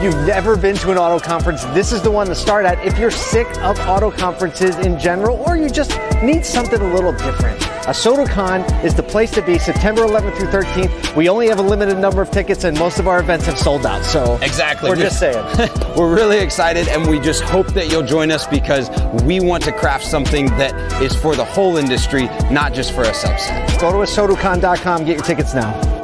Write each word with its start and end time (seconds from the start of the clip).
If 0.00 0.14
you've 0.14 0.26
never 0.28 0.56
been 0.56 0.76
to 0.76 0.92
an 0.92 0.96
auto 0.96 1.18
conference, 1.18 1.64
this 1.74 1.90
is 1.90 2.02
the 2.02 2.10
one 2.12 2.28
to 2.28 2.34
start 2.36 2.64
at. 2.64 2.78
If 2.86 3.00
you're 3.00 3.10
sick 3.10 3.48
of 3.62 3.80
auto 3.80 4.12
conferences 4.12 4.76
in 4.76 4.96
general, 4.96 5.38
or 5.38 5.56
you 5.56 5.68
just 5.68 5.90
need 6.22 6.46
something 6.46 6.80
a 6.80 6.94
little 6.94 7.10
different, 7.10 7.58
ASOTUCon 7.82 8.84
is 8.84 8.94
the 8.94 9.02
place 9.02 9.32
to 9.32 9.42
be 9.42 9.58
September 9.58 10.02
11th 10.02 10.36
through 10.36 10.62
13th. 10.62 11.16
We 11.16 11.28
only 11.28 11.48
have 11.48 11.58
a 11.58 11.62
limited 11.62 11.98
number 11.98 12.22
of 12.22 12.30
tickets, 12.30 12.62
and 12.62 12.78
most 12.78 13.00
of 13.00 13.08
our 13.08 13.18
events 13.18 13.46
have 13.46 13.58
sold 13.58 13.86
out. 13.86 14.04
So 14.04 14.38
Exactly. 14.40 14.88
we're 14.88 14.94
just 14.94 15.18
saying. 15.18 15.44
We're 15.96 16.14
really 16.14 16.38
excited 16.38 16.86
and 16.86 17.10
we 17.10 17.18
just 17.18 17.42
hope 17.42 17.66
that 17.74 17.90
you'll 17.90 18.06
join 18.06 18.30
us 18.30 18.46
because 18.46 18.88
we 19.24 19.40
want 19.40 19.64
to 19.64 19.72
craft 19.72 20.06
something 20.06 20.46
that 20.58 21.02
is 21.02 21.16
for 21.16 21.34
the 21.34 21.44
whole 21.44 21.76
industry, 21.76 22.26
not 22.52 22.72
just 22.72 22.92
for 22.92 23.02
a 23.02 23.10
subset. 23.10 23.80
Go 23.80 23.90
to 23.90 23.98
ASOTUCon.com, 24.08 25.06
get 25.06 25.16
your 25.16 25.24
tickets 25.24 25.54
now. 25.54 25.97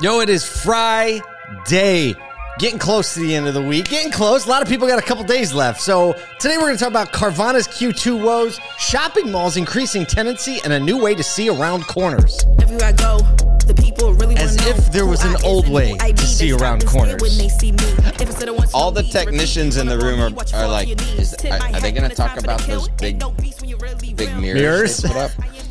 Yo, 0.00 0.20
it 0.20 0.28
is 0.30 0.44
Friday. 0.46 2.14
Getting 2.58 2.78
close 2.78 3.14
to 3.14 3.20
the 3.20 3.34
end 3.34 3.46
of 3.46 3.54
the 3.54 3.62
week. 3.62 3.88
Getting 3.88 4.10
close. 4.12 4.46
A 4.46 4.48
lot 4.48 4.62
of 4.62 4.68
people 4.68 4.86
got 4.88 4.98
a 4.98 5.02
couple 5.02 5.24
days 5.24 5.52
left. 5.52 5.80
So 5.80 6.14
today 6.38 6.56
we're 6.56 6.66
going 6.66 6.76
to 6.76 6.80
talk 6.80 6.90
about 6.90 7.12
Carvana's 7.12 7.66
Q2 7.68 8.22
woes, 8.22 8.58
shopping 8.78 9.30
malls 9.30 9.56
increasing 9.56 10.04
tenancy, 10.06 10.58
and 10.64 10.72
a 10.72 10.80
new 10.80 10.98
way 10.98 11.14
to 11.14 11.22
see 11.22 11.48
around 11.48 11.86
corners. 11.86 12.44
Everywhere 12.60 12.86
I 12.88 12.92
go, 12.92 13.18
the 13.66 13.74
people 13.74 14.12
really 14.14 14.36
As 14.36 14.56
if 14.66 14.90
there 14.92 15.06
was 15.06 15.22
an 15.24 15.36
I 15.36 15.42
old 15.46 15.68
way 15.68 15.90
who 15.92 16.12
to 16.12 16.26
see 16.26 16.52
around 16.52 16.86
corners. 16.86 17.20
when 17.22 17.36
they 17.38 17.48
see 17.48 17.72
me. 17.72 17.78
If 17.84 18.22
it's 18.22 18.34
the 18.38 18.52
ones 18.52 18.70
All 18.74 18.90
the 18.90 19.02
technicians 19.02 19.76
in 19.76 19.86
the 19.86 19.98
room 19.98 20.20
are- 20.20 20.54
are 20.54 20.68
like, 20.68 20.88
is- 21.18 21.34
are- 21.44 21.74
are 21.74 21.80
they 21.80 21.92
gonna 21.92 22.14
talk 22.14 22.38
about 22.38 22.60
those 22.66 22.88
Ain't 22.88 22.96
big- 22.98 23.20
no 23.20 23.30
peace 23.32 23.60
when 23.60 23.68
you 23.70 23.76
really 23.78 24.12
Big 24.14 24.34
mirrors. 24.36 25.02
Mirrors? 25.04 25.30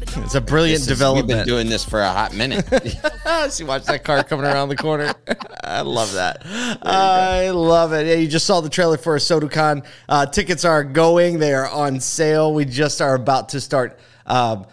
They 0.10 0.16
put 0.16 0.20
up. 0.22 0.26
It's 0.26 0.36
a 0.36 0.42
brilliant 0.42 0.82
is- 0.82 0.88
development. 0.88 1.28
We've 1.28 1.38
been 1.38 1.48
doing 1.48 1.70
this 1.70 1.84
for 1.84 2.02
a 2.02 2.10
hot 2.10 2.34
minute. 2.34 2.66
See, 3.50 3.64
watch 3.64 3.86
that 3.86 4.04
car 4.04 4.24
coming 4.24 4.46
around 4.46 4.70
the 4.70 4.76
corner. 4.76 5.14
I 5.64 5.82
love 5.82 6.14
that. 6.14 6.42
I 6.82 7.50
love 7.52 7.94
it. 7.94 8.08
Yeah, 8.08 8.16
you 8.16 8.28
just 8.28 8.46
saw 8.46 8.62
the 8.62 8.70
trailer 8.70 8.98
for 8.98 9.16
a. 9.16 9.84
Uh, 10.08 10.26
tickets 10.26 10.66
are 10.66 10.84
going. 10.84 11.40
They 11.40 11.54
are 11.54 11.68
on 11.70 12.00
sale. 12.00 12.54
We 12.54 12.66
just 12.66 13.02
are 13.02 13.16
about 13.16 13.50
to 13.50 13.62
start 13.62 14.00
um, 14.26 14.66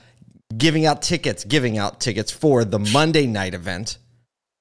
giving 0.57 0.87
out 0.87 1.03
tickets, 1.03 1.45
giving 1.45 1.79
out 1.79 2.01
tickets 2.01 2.31
for 2.31 2.65
the 2.65 2.79
Monday 2.79 3.27
night 3.27 3.55
event. 3.55 3.99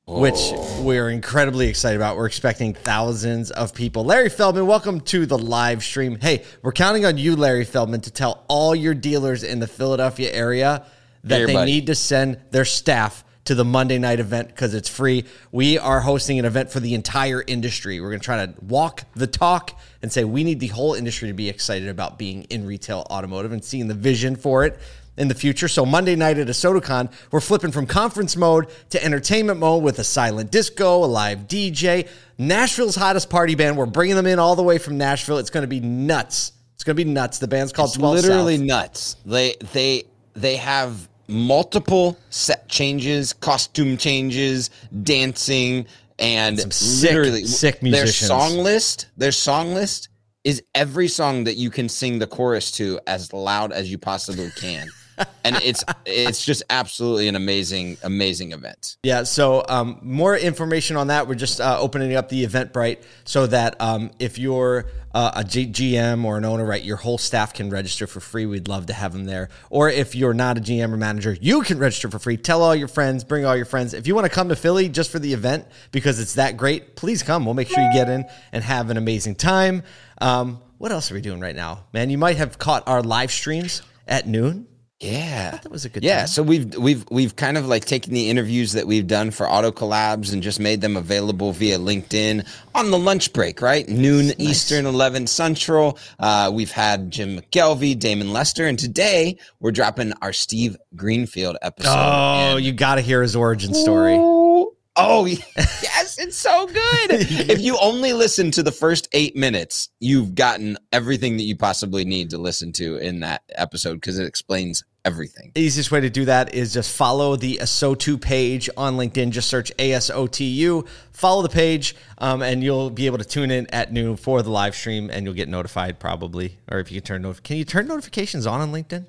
Which 0.07 0.35
oh. 0.35 0.83
we're 0.83 1.09
incredibly 1.09 1.67
excited 1.67 1.95
about. 1.95 2.15
We're 2.15 2.27
expecting 2.27 2.75
thousands 2.75 3.49
of 3.49 3.73
people. 3.73 4.05
Larry 4.05 4.29
Feldman, 4.29 4.67
welcome 4.67 5.01
to 5.01 5.25
the 5.25 5.37
live 5.37 5.83
stream. 5.83 6.19
Hey, 6.21 6.43
we're 6.61 6.73
counting 6.73 7.05
on 7.05 7.17
you, 7.17 7.35
Larry 7.35 7.65
Feldman, 7.65 8.01
to 8.01 8.11
tell 8.11 8.43
all 8.47 8.75
your 8.75 8.93
dealers 8.93 9.41
in 9.41 9.57
the 9.57 9.65
Philadelphia 9.65 10.31
area 10.31 10.85
that 11.23 11.47
they 11.47 11.65
need 11.65 11.87
to 11.87 11.95
send 11.95 12.39
their 12.51 12.65
staff 12.65 13.23
to 13.45 13.55
the 13.55 13.65
Monday 13.65 13.97
night 13.97 14.19
event 14.19 14.49
because 14.49 14.75
it's 14.75 14.89
free. 14.89 15.25
We 15.51 15.79
are 15.79 16.01
hosting 16.01 16.37
an 16.37 16.45
event 16.45 16.69
for 16.69 16.79
the 16.79 16.93
entire 16.93 17.43
industry. 17.45 17.99
We're 17.99 18.09
going 18.09 18.19
to 18.19 18.25
try 18.25 18.45
to 18.45 18.53
walk 18.61 19.05
the 19.15 19.25
talk 19.25 19.79
and 20.03 20.11
say 20.11 20.23
we 20.23 20.43
need 20.43 20.59
the 20.59 20.67
whole 20.67 20.93
industry 20.93 21.29
to 21.29 21.33
be 21.33 21.49
excited 21.49 21.89
about 21.89 22.19
being 22.19 22.43
in 22.45 22.67
retail 22.67 23.07
automotive 23.09 23.51
and 23.51 23.65
seeing 23.65 23.87
the 23.87 23.95
vision 23.95 24.35
for 24.35 24.65
it 24.65 24.79
in 25.17 25.27
the 25.27 25.35
future. 25.35 25.67
So 25.67 25.85
Monday 25.85 26.15
night 26.15 26.37
at 26.37 26.47
ASOTUCon, 26.47 27.11
we're 27.31 27.39
flipping 27.39 27.71
from 27.71 27.85
conference 27.85 28.35
mode 28.35 28.67
to 28.89 29.03
entertainment 29.03 29.59
mode 29.59 29.83
with 29.83 29.99
a 29.99 30.03
silent 30.03 30.51
disco, 30.51 31.03
a 31.03 31.05
live 31.05 31.47
DJ, 31.47 32.07
Nashville's 32.37 32.95
hottest 32.95 33.29
party 33.29 33.55
band. 33.55 33.77
We're 33.77 33.85
bringing 33.85 34.15
them 34.15 34.25
in 34.25 34.39
all 34.39 34.55
the 34.55 34.63
way 34.63 34.77
from 34.77 34.97
Nashville. 34.97 35.37
It's 35.37 35.49
going 35.49 35.63
to 35.63 35.67
be 35.67 35.79
nuts. 35.79 36.51
It's 36.73 36.83
going 36.83 36.97
to 36.97 37.03
be 37.05 37.09
nuts. 37.09 37.39
The 37.39 37.47
band's 37.47 37.71
called 37.71 37.89
It's 37.89 37.97
12 37.97 38.15
literally 38.15 38.57
South. 38.57 38.65
nuts. 38.65 39.15
They 39.25 39.55
they 39.71 40.03
they 40.33 40.57
have 40.57 41.07
multiple 41.27 42.17
set 42.29 42.67
changes, 42.67 43.31
costume 43.33 43.95
changes, 43.97 44.69
dancing, 45.03 45.85
and 46.19 46.59
Some 46.59 46.71
sick, 46.71 47.11
literally 47.11 47.45
sick 47.45 47.79
Their 47.79 47.91
musicians. 47.91 48.27
song 48.27 48.57
list, 48.57 49.07
their 49.17 49.31
song 49.31 49.73
list 49.73 50.09
is 50.43 50.61
every 50.75 51.07
song 51.07 51.45
that 51.45 51.55
you 51.55 51.69
can 51.71 51.89
sing 51.89 52.19
the 52.19 52.27
chorus 52.27 52.69
to 52.71 52.99
as 53.07 53.33
loud 53.33 53.71
as 53.71 53.89
you 53.89 53.97
possibly 53.97 54.49
can. 54.57 54.87
and 55.43 55.55
it's 55.57 55.83
it's 56.05 56.43
just 56.43 56.63
absolutely 56.69 57.27
an 57.27 57.35
amazing 57.35 57.97
amazing 58.03 58.51
event. 58.51 58.97
Yeah, 59.03 59.23
so 59.23 59.63
um, 59.67 59.99
more 60.01 60.37
information 60.37 60.97
on 60.97 61.07
that. 61.07 61.27
We're 61.27 61.35
just 61.35 61.61
uh, 61.61 61.77
opening 61.79 62.15
up 62.15 62.29
the 62.29 62.45
Eventbrite 62.45 63.03
so 63.23 63.47
that 63.47 63.79
um, 63.79 64.11
if 64.19 64.37
you're 64.37 64.85
uh, 65.13 65.31
a 65.35 65.43
G- 65.43 65.67
GM 65.67 66.25
or 66.25 66.37
an 66.37 66.43
owner, 66.43 66.65
right, 66.65 66.83
your 66.83 66.97
whole 66.97 67.17
staff 67.17 67.53
can 67.53 67.69
register 67.69 68.05
for 68.05 68.19
free. 68.19 68.45
We'd 68.45 68.67
love 68.67 68.87
to 68.87 68.93
have 68.93 69.13
them 69.13 69.23
there. 69.23 69.49
Or 69.69 69.89
if 69.89 70.13
you're 70.13 70.33
not 70.33 70.57
a 70.57 70.61
GM 70.61 70.91
or 70.91 70.97
manager, 70.97 71.37
you 71.39 71.61
can 71.61 71.79
register 71.79 72.09
for 72.09 72.19
free. 72.19 72.35
Tell 72.35 72.61
all 72.61 72.75
your 72.75 72.89
friends, 72.89 73.23
bring 73.23 73.45
all 73.45 73.55
your 73.55 73.65
friends. 73.65 73.93
If 73.93 74.07
you 74.07 74.15
want 74.15 74.25
to 74.25 74.29
come 74.29 74.49
to 74.49 74.55
Philly 74.55 74.89
just 74.89 75.11
for 75.11 75.19
the 75.19 75.33
event 75.33 75.67
because 75.91 76.19
it's 76.19 76.33
that 76.33 76.57
great, 76.57 76.97
please 76.97 77.23
come. 77.23 77.45
We'll 77.45 77.53
make 77.53 77.69
sure 77.69 77.81
you 77.81 77.93
get 77.93 78.09
in 78.09 78.25
and 78.51 78.63
have 78.63 78.89
an 78.89 78.97
amazing 78.97 79.35
time. 79.35 79.83
Um, 80.19 80.61
what 80.77 80.91
else 80.91 81.09
are 81.11 81.13
we 81.13 81.21
doing 81.21 81.39
right 81.39 81.55
now, 81.55 81.85
man? 81.93 82.09
You 82.09 82.17
might 82.17 82.35
have 82.35 82.57
caught 82.57 82.83
our 82.87 83.01
live 83.01 83.31
streams 83.31 83.81
at 84.07 84.27
noon. 84.27 84.67
Yeah, 85.01 85.51
that 85.61 85.69
was 85.69 85.83
a 85.83 85.89
good 85.89 86.03
Yeah, 86.03 86.19
time. 86.19 86.27
so 86.27 86.41
we've 86.41 86.73
we've 86.77 87.03
we've 87.11 87.35
kind 87.35 87.57
of 87.57 87.67
like 87.67 87.83
taken 87.83 88.13
the 88.13 88.29
interviews 88.29 88.71
that 88.71 88.87
we've 88.87 89.05
done 89.05 89.29
for 89.29 89.47
Auto 89.49 89.69
Collabs 89.71 90.31
and 90.31 90.41
just 90.41 90.57
made 90.57 90.79
them 90.79 90.95
available 90.95 91.51
via 91.51 91.77
LinkedIn 91.77 92.47
on 92.73 92.91
the 92.91 92.97
lunch 92.97 93.33
break, 93.33 93.61
right? 93.61 93.87
Noon 93.89 94.31
Eastern, 94.39 94.85
eleven 94.85 95.27
Central. 95.27 95.99
Uh, 96.17 96.49
we've 96.53 96.71
had 96.71 97.11
Jim 97.11 97.37
McKelvey, 97.39 97.99
Damon 97.99 98.31
Lester, 98.31 98.65
and 98.67 98.79
today 98.79 99.37
we're 99.59 99.71
dropping 99.71 100.13
our 100.21 100.31
Steve 100.31 100.77
Greenfield 100.95 101.57
episode. 101.61 101.89
Oh, 101.91 102.55
And- 102.55 102.65
you 102.65 102.71
got 102.71 102.95
to 102.95 103.01
hear 103.01 103.21
his 103.21 103.35
origin 103.35 103.73
story. 103.73 104.15
Oh 104.17 105.25
yes, 106.17 106.27
it's 106.27 106.37
so 106.37 106.67
good. 106.67 106.75
if 107.49 107.61
you 107.61 107.77
only 107.81 108.13
listen 108.13 108.51
to 108.51 108.63
the 108.63 108.71
first 108.71 109.07
eight 109.11 109.35
minutes, 109.35 109.89
you've 109.99 110.35
gotten 110.35 110.77
everything 110.91 111.37
that 111.37 111.43
you 111.43 111.55
possibly 111.55 112.05
need 112.05 112.29
to 112.31 112.37
listen 112.37 112.71
to 112.73 112.97
in 112.97 113.21
that 113.21 113.43
episode 113.55 113.95
because 113.95 114.19
it 114.19 114.25
explains 114.25 114.83
everything. 115.03 115.51
easiest 115.55 115.91
way 115.91 116.01
to 116.01 116.09
do 116.09 116.25
that 116.25 116.55
is 116.55 116.73
just 116.73 116.95
follow 116.95 117.35
the 117.35 117.59
ASOTU 117.61 118.19
page 118.19 118.69
on 118.75 118.97
LinkedIn. 118.97 119.29
Just 119.29 119.49
search 119.49 119.71
ASOTU, 119.77 120.87
follow 121.11 121.43
the 121.43 121.49
page, 121.49 121.95
um, 122.17 122.41
and 122.41 122.63
you'll 122.63 122.89
be 122.89 123.05
able 123.05 123.19
to 123.19 123.25
tune 123.25 123.51
in 123.51 123.67
at 123.67 123.93
noon 123.93 124.17
for 124.17 124.41
the 124.41 124.49
live 124.49 124.75
stream, 124.75 125.09
and 125.11 125.25
you'll 125.25 125.35
get 125.35 125.47
notified 125.47 125.99
probably. 125.99 126.57
Or 126.71 126.79
if 126.79 126.91
you 126.91 127.01
can 127.01 127.05
turn 127.05 127.23
notif- 127.23 127.43
can 127.43 127.57
you 127.57 127.65
turn 127.65 127.87
notifications 127.87 128.47
on 128.47 128.61
on 128.61 128.71
LinkedIn? 128.71 129.05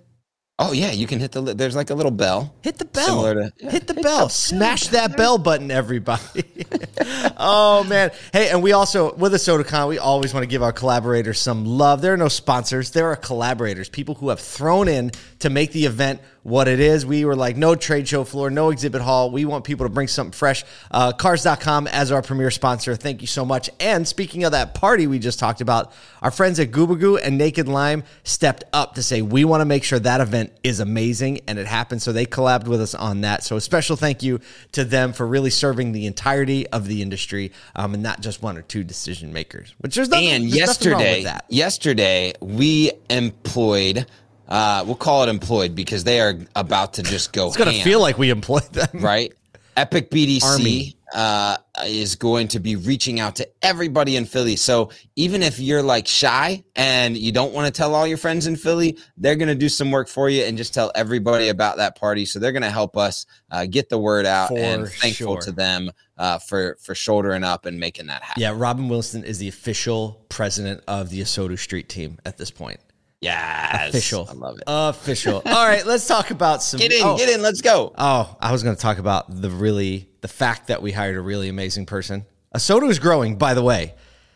Oh 0.58 0.72
yeah, 0.72 0.90
you 0.90 1.06
can 1.06 1.20
hit 1.20 1.32
the. 1.32 1.42
li- 1.42 1.52
There's 1.52 1.76
like 1.76 1.90
a 1.90 1.94
little 1.94 2.10
bell. 2.10 2.54
Hit 2.62 2.78
the 2.78 2.86
bell. 2.86 3.24
To- 3.24 3.52
yeah, 3.58 3.70
hit 3.70 3.86
the 3.86 3.92
bell. 3.94 4.30
Smash 4.30 4.88
that 4.88 5.14
bell 5.14 5.36
button, 5.36 5.70
everybody. 5.70 6.44
oh 7.36 7.84
man. 7.86 8.10
Hey, 8.32 8.48
and 8.48 8.62
we 8.62 8.72
also 8.72 9.14
with 9.16 9.32
the 9.32 9.38
SodaCon, 9.38 9.88
we 9.88 9.98
always 9.98 10.32
want 10.32 10.44
to 10.44 10.48
give 10.48 10.62
our 10.62 10.72
collaborators 10.72 11.38
some 11.38 11.66
love. 11.66 12.00
There 12.00 12.14
are 12.14 12.18
no 12.18 12.28
sponsors. 12.28 12.92
There 12.92 13.06
are 13.08 13.16
collaborators, 13.16 13.90
people 13.90 14.14
who 14.14 14.30
have 14.30 14.40
thrown 14.40 14.88
in 14.88 15.10
to 15.40 15.50
make 15.50 15.72
the 15.72 15.84
event 15.84 16.22
what 16.46 16.68
it 16.68 16.78
is. 16.78 17.04
We 17.04 17.24
were 17.24 17.34
like, 17.34 17.56
no 17.56 17.74
trade 17.74 18.06
show 18.06 18.22
floor, 18.22 18.50
no 18.50 18.70
exhibit 18.70 19.02
hall. 19.02 19.32
We 19.32 19.44
want 19.44 19.64
people 19.64 19.84
to 19.84 19.92
bring 19.92 20.06
something 20.06 20.30
fresh. 20.30 20.64
Uh, 20.92 21.10
cars.com 21.10 21.88
as 21.88 22.12
our 22.12 22.22
premier 22.22 22.52
sponsor. 22.52 22.94
Thank 22.94 23.20
you 23.20 23.26
so 23.26 23.44
much. 23.44 23.68
And 23.80 24.06
speaking 24.06 24.44
of 24.44 24.52
that 24.52 24.72
party 24.72 25.08
we 25.08 25.18
just 25.18 25.40
talked 25.40 25.60
about, 25.60 25.92
our 26.22 26.30
friends 26.30 26.60
at 26.60 26.70
Gubagoo 26.70 27.18
and 27.20 27.36
Naked 27.36 27.66
Lime 27.66 28.04
stepped 28.22 28.62
up 28.72 28.94
to 28.94 29.02
say, 29.02 29.22
we 29.22 29.44
want 29.44 29.60
to 29.60 29.64
make 29.64 29.82
sure 29.82 29.98
that 29.98 30.20
event 30.20 30.52
is 30.62 30.78
amazing 30.78 31.40
and 31.48 31.58
it 31.58 31.66
happened. 31.66 32.00
So 32.00 32.12
they 32.12 32.26
collabed 32.26 32.68
with 32.68 32.80
us 32.80 32.94
on 32.94 33.22
that. 33.22 33.42
So 33.42 33.56
a 33.56 33.60
special 33.60 33.96
thank 33.96 34.22
you 34.22 34.38
to 34.70 34.84
them 34.84 35.14
for 35.14 35.26
really 35.26 35.50
serving 35.50 35.90
the 35.90 36.06
entirety 36.06 36.68
of 36.68 36.86
the 36.86 37.02
industry 37.02 37.50
um, 37.74 37.92
and 37.94 38.04
not 38.04 38.20
just 38.20 38.40
one 38.40 38.56
or 38.56 38.62
two 38.62 38.84
decision 38.84 39.32
makers, 39.32 39.74
which 39.78 39.96
there's 39.96 40.10
nothing, 40.10 40.28
And 40.28 40.44
there's 40.44 40.54
yesterday, 40.54 41.24
yesterday 41.48 42.34
we 42.40 42.92
employed. 43.10 44.06
Uh, 44.48 44.84
we'll 44.86 44.94
call 44.94 45.22
it 45.24 45.28
employed 45.28 45.74
because 45.74 46.04
they 46.04 46.20
are 46.20 46.38
about 46.54 46.94
to 46.94 47.02
just 47.02 47.32
go. 47.32 47.48
It's 47.48 47.56
going 47.56 47.70
to 47.70 47.74
ham. 47.74 47.84
feel 47.84 48.00
like 48.00 48.18
we 48.18 48.30
employed 48.30 48.72
them. 48.72 48.88
right? 48.94 49.32
Epic 49.76 50.10
BDC 50.10 50.42
Army. 50.42 50.96
uh, 51.14 51.58
is 51.84 52.16
going 52.16 52.48
to 52.48 52.60
be 52.60 52.76
reaching 52.76 53.20
out 53.20 53.36
to 53.36 53.48
everybody 53.60 54.16
in 54.16 54.24
Philly. 54.24 54.56
So 54.56 54.90
even 55.16 55.42
if 55.42 55.58
you're 55.58 55.82
like 55.82 56.06
shy 56.06 56.64
and 56.74 57.16
you 57.16 57.30
don't 57.30 57.52
want 57.52 57.66
to 57.66 57.76
tell 57.76 57.94
all 57.94 58.06
your 58.06 58.16
friends 58.16 58.46
in 58.46 58.56
Philly, 58.56 58.98
they're 59.18 59.36
going 59.36 59.48
to 59.48 59.54
do 59.54 59.68
some 59.68 59.90
work 59.90 60.08
for 60.08 60.30
you 60.30 60.44
and 60.44 60.56
just 60.56 60.72
tell 60.72 60.90
everybody 60.94 61.48
about 61.48 61.76
that 61.76 61.96
party. 61.96 62.24
So 62.24 62.38
they're 62.38 62.52
going 62.52 62.62
to 62.62 62.70
help 62.70 62.96
us 62.96 63.26
uh, 63.50 63.66
get 63.66 63.90
the 63.90 63.98
word 63.98 64.24
out. 64.24 64.48
For 64.48 64.58
and 64.58 64.88
thankful 64.88 65.34
sure. 65.34 65.42
to 65.42 65.52
them 65.52 65.90
uh, 66.16 66.38
for 66.38 66.78
for 66.80 66.94
shouldering 66.94 67.44
up 67.44 67.66
and 67.66 67.78
making 67.78 68.06
that 68.06 68.22
happen. 68.22 68.40
Yeah, 68.40 68.54
Robin 68.56 68.88
Wilson 68.88 69.24
is 69.24 69.38
the 69.38 69.48
official 69.48 70.24
president 70.30 70.82
of 70.88 71.10
the 71.10 71.20
ASOTU 71.20 71.58
Street 71.58 71.90
team 71.90 72.18
at 72.24 72.38
this 72.38 72.50
point. 72.50 72.80
Yes, 73.20 73.88
Official. 73.88 74.26
I 74.28 74.34
love 74.34 74.58
it. 74.58 74.64
Official. 74.66 75.42
All 75.44 75.66
right, 75.66 75.86
let's 75.86 76.06
talk 76.06 76.30
about 76.30 76.62
some. 76.62 76.78
get 76.78 76.92
in, 76.92 77.00
oh, 77.02 77.16
get 77.16 77.30
in. 77.30 77.40
Let's 77.42 77.62
go. 77.62 77.92
Oh, 77.96 78.36
I 78.40 78.52
was 78.52 78.62
going 78.62 78.76
to 78.76 78.80
talk 78.80 78.98
about 78.98 79.40
the 79.40 79.50
really 79.50 80.08
the 80.20 80.28
fact 80.28 80.68
that 80.68 80.82
we 80.82 80.92
hired 80.92 81.16
a 81.16 81.20
really 81.20 81.48
amazing 81.48 81.86
person. 81.86 82.26
A 82.52 82.58
ASOTU 82.58 82.90
is 82.90 82.98
growing, 82.98 83.36
by 83.36 83.54
the 83.54 83.62
way. 83.62 83.94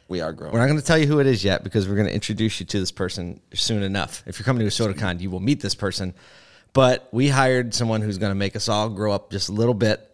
We 0.09 0.21
are 0.21 0.32
growing. 0.32 0.53
We're 0.53 0.61
not 0.61 0.67
going 0.67 0.79
to 0.79 0.85
tell 0.85 0.99
you 0.99 1.06
who 1.06 1.21
it 1.21 1.27
is 1.27 1.44
yet 1.44 1.62
because 1.62 1.88
we're 1.88 1.94
going 1.94 2.09
to 2.09 2.15
introduce 2.15 2.59
you 2.59 2.67
to 2.67 2.81
this 2.81 2.91
person 2.91 3.41
soon 3.55 3.82
enough. 3.82 4.25
If 4.27 4.38
you're 4.38 4.44
coming 4.44 4.61
to 4.61 4.67
a 4.67 4.71
ASOTUCon, 4.71 5.21
you 5.21 5.31
will 5.31 5.41
meet 5.41 5.61
this 5.61 5.75
person. 5.75 6.15
But 6.73 7.09
we 7.12 7.29
hired 7.29 7.75
someone 7.75 8.00
who's 8.00 8.19
going 8.19 8.31
to 8.31 8.37
make 8.37 8.56
us 8.56 8.69
all 8.69 8.88
grow 8.88 9.12
up 9.12 9.31
just 9.31 9.49
a 9.49 9.53
little 9.53 9.75
bit. 9.75 10.10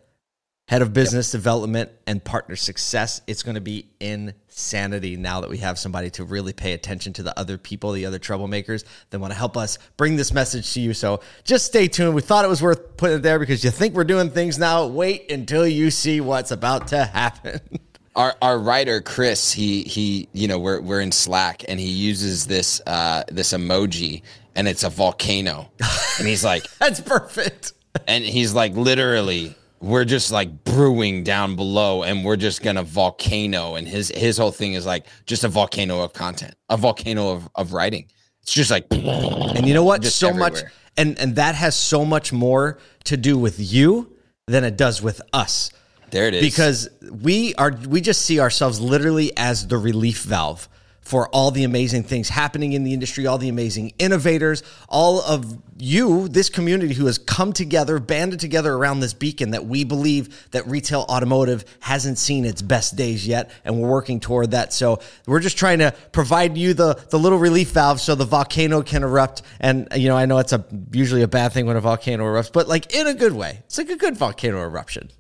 Head 0.69 0.83
of 0.83 0.93
business 0.93 1.31
development 1.31 1.91
and 2.09 2.23
partner 2.23 2.57
success. 2.57 3.21
It's 3.29 3.45
going 3.45 3.55
to 3.55 3.61
be 3.61 3.89
insanity 4.01 5.17
now 5.17 5.41
that 5.41 5.51
we 5.51 5.59
have 5.59 5.79
somebody 5.79 6.11
to 6.11 6.25
really 6.25 6.53
pay 6.53 6.73
attention 6.73 7.13
to 7.15 7.23
the 7.23 7.39
other 7.39 7.57
people, 7.57 7.93
the 7.93 8.07
other 8.07 8.19
troublemakers 8.19 8.85
that 9.11 9.21
want 9.21 9.33
to 9.33 9.39
help 9.39 9.57
us 9.57 9.79
bring 9.97 10.17
this 10.17 10.33
message 10.33 10.73
to 10.75 10.81
you. 10.81 10.93
So 10.93 11.21
just 11.45 11.67
stay 11.67 11.87
tuned. 11.87 12.17
We 12.17 12.23
thought 12.23 12.45
it 12.45 12.49
was 12.49 12.63
worth 12.63 12.97
putting 12.97 13.19
it 13.19 13.23
there 13.23 13.39
because 13.39 13.63
you 13.63 13.71
think 13.71 13.95
we're 13.95 14.05
doing 14.05 14.31
things 14.31 14.59
now. 14.59 14.87
Wait 14.87 15.31
until 15.31 15.67
you 15.67 15.93
see 15.93 16.21
what's 16.21 16.51
about 16.51 16.89
to 16.89 17.05
happen. 17.05 17.61
our 18.17 18.35
our 18.43 18.59
writer 18.59 19.01
Chris, 19.01 19.53
he 19.53 19.83
he, 19.83 20.29
you 20.33 20.49
know, 20.49 20.59
we're 20.59 20.81
we're 20.81 21.01
in 21.01 21.13
Slack 21.13 21.65
and 21.69 21.79
he 21.79 21.91
uses 21.91 22.47
this 22.47 22.81
uh 22.89 23.23
this 23.29 23.53
emoji 23.53 24.23
and 24.57 24.67
it's 24.67 24.83
a 24.83 24.91
volcano. 24.91 25.71
And 26.19 26.27
he's 26.27 26.43
like 26.43 26.65
That's 26.81 27.01
perfect. 27.01 27.73
and 28.09 28.25
he's 28.25 28.53
like 28.53 28.75
literally 28.75 29.55
we're 29.81 30.05
just 30.05 30.33
like 30.33 30.65
brewing 30.65 31.23
down 31.23 31.57
below 31.57 32.03
and 32.03 32.25
we're 32.25 32.37
just 32.37 32.63
gonna 32.63 32.83
volcano 32.83 33.75
and 33.75 33.87
his 33.87 34.11
his 34.15 34.39
whole 34.39 34.51
thing 34.51 34.75
is 34.75 34.87
like 34.87 35.07
just 35.27 35.45
a 35.45 35.49
volcano 35.49 36.03
of 36.03 36.13
content, 36.13 36.55
a 36.69 36.77
volcano 36.77 37.31
of, 37.31 37.49
of 37.55 37.73
writing. 37.73 38.07
It's 38.43 38.53
just 38.53 38.71
like 38.71 38.87
And 38.91 39.67
you 39.67 39.75
know 39.75 39.85
what? 39.85 40.05
So 40.05 40.33
much 40.33 40.61
and 40.97 41.19
and 41.19 41.37
that 41.37 41.55
has 41.55 41.77
so 41.77 42.05
much 42.05 42.33
more 42.33 42.79
to 43.05 43.17
do 43.17 43.37
with 43.39 43.59
you 43.59 44.17
than 44.47 44.65
it 44.65 44.77
does 44.77 45.03
with 45.03 45.21
us. 45.33 45.71
there 46.11 46.29
it 46.29 46.35
is. 46.35 46.41
because 46.41 46.89
we 47.11 47.55
are 47.57 47.73
we 47.89 48.01
just 48.01 48.23
see 48.23 48.41
ourselves 48.41 48.81
literally 48.81 49.37
as 49.37 49.67
the 49.67 49.77
relief 49.77 50.23
valve 50.23 50.69
for 51.07 51.29
all 51.29 51.53
the 51.53 51.63
amazing 51.63 52.03
things 52.03 52.29
happening 52.29 52.73
in 52.73 52.83
the 52.83 52.93
industry, 52.93 53.29
all 53.29 53.39
the 53.39 53.49
amazing 53.49 53.93
innovators, 53.97 54.65
all 54.89 55.21
of 55.23 55.57
you, 55.79 56.27
this 56.27 56.49
community 56.51 56.95
who 56.95 57.07
has 57.07 57.17
come 57.17 57.53
together, 57.53 58.01
banded 58.01 58.41
together 58.41 58.75
around 58.75 58.99
this 58.99 59.15
beacon 59.15 59.53
that 59.53 59.65
we 59.65 59.85
believe 59.85 60.51
that 60.51 60.67
retail 60.67 61.07
automotive 61.09 61.65
hasn't 61.79 62.19
seen 62.19 62.45
its 62.45 62.61
best 62.61 62.97
days 62.97 63.25
yet, 63.25 63.53
and 63.65 63.81
we're 63.81 63.89
working 63.89 64.19
toward 64.19 64.51
that. 64.51 64.73
So 64.73 64.99
we're 65.29 65.39
just 65.39 65.57
trying 65.57 65.79
to 65.79 65.95
provide 66.11 66.59
you 66.59 66.75
the 66.75 66.95
the 67.11 67.21
little 67.21 67.39
relief 67.39 67.71
valve 67.71 68.01
so 68.01 68.17
the 68.17 68.25
volcano 68.25 68.83
can 68.83 69.05
erupt. 69.05 69.43
And 69.61 69.87
uh, 69.93 69.97
you 69.97 70.09
know, 70.09 70.17
I 70.17 70.27
know 70.27 70.39
it's 70.39 70.53
a 70.53 70.65
usually 70.91 71.23
a 71.23 71.29
bad 71.29 71.53
thing 71.53 71.67
when 71.67 71.77
a 71.77 71.81
volcano 71.81 72.25
erupts, 72.25 72.53
but 72.53 72.67
like 72.67 72.93
in 72.93 73.07
a 73.07 73.15
good 73.15 73.33
way. 73.33 73.63
It's 73.67 73.79
like 73.79 73.91
a 73.91 73.97
good 73.97 74.17
volcano 74.17 74.61
eruption. 74.61 75.13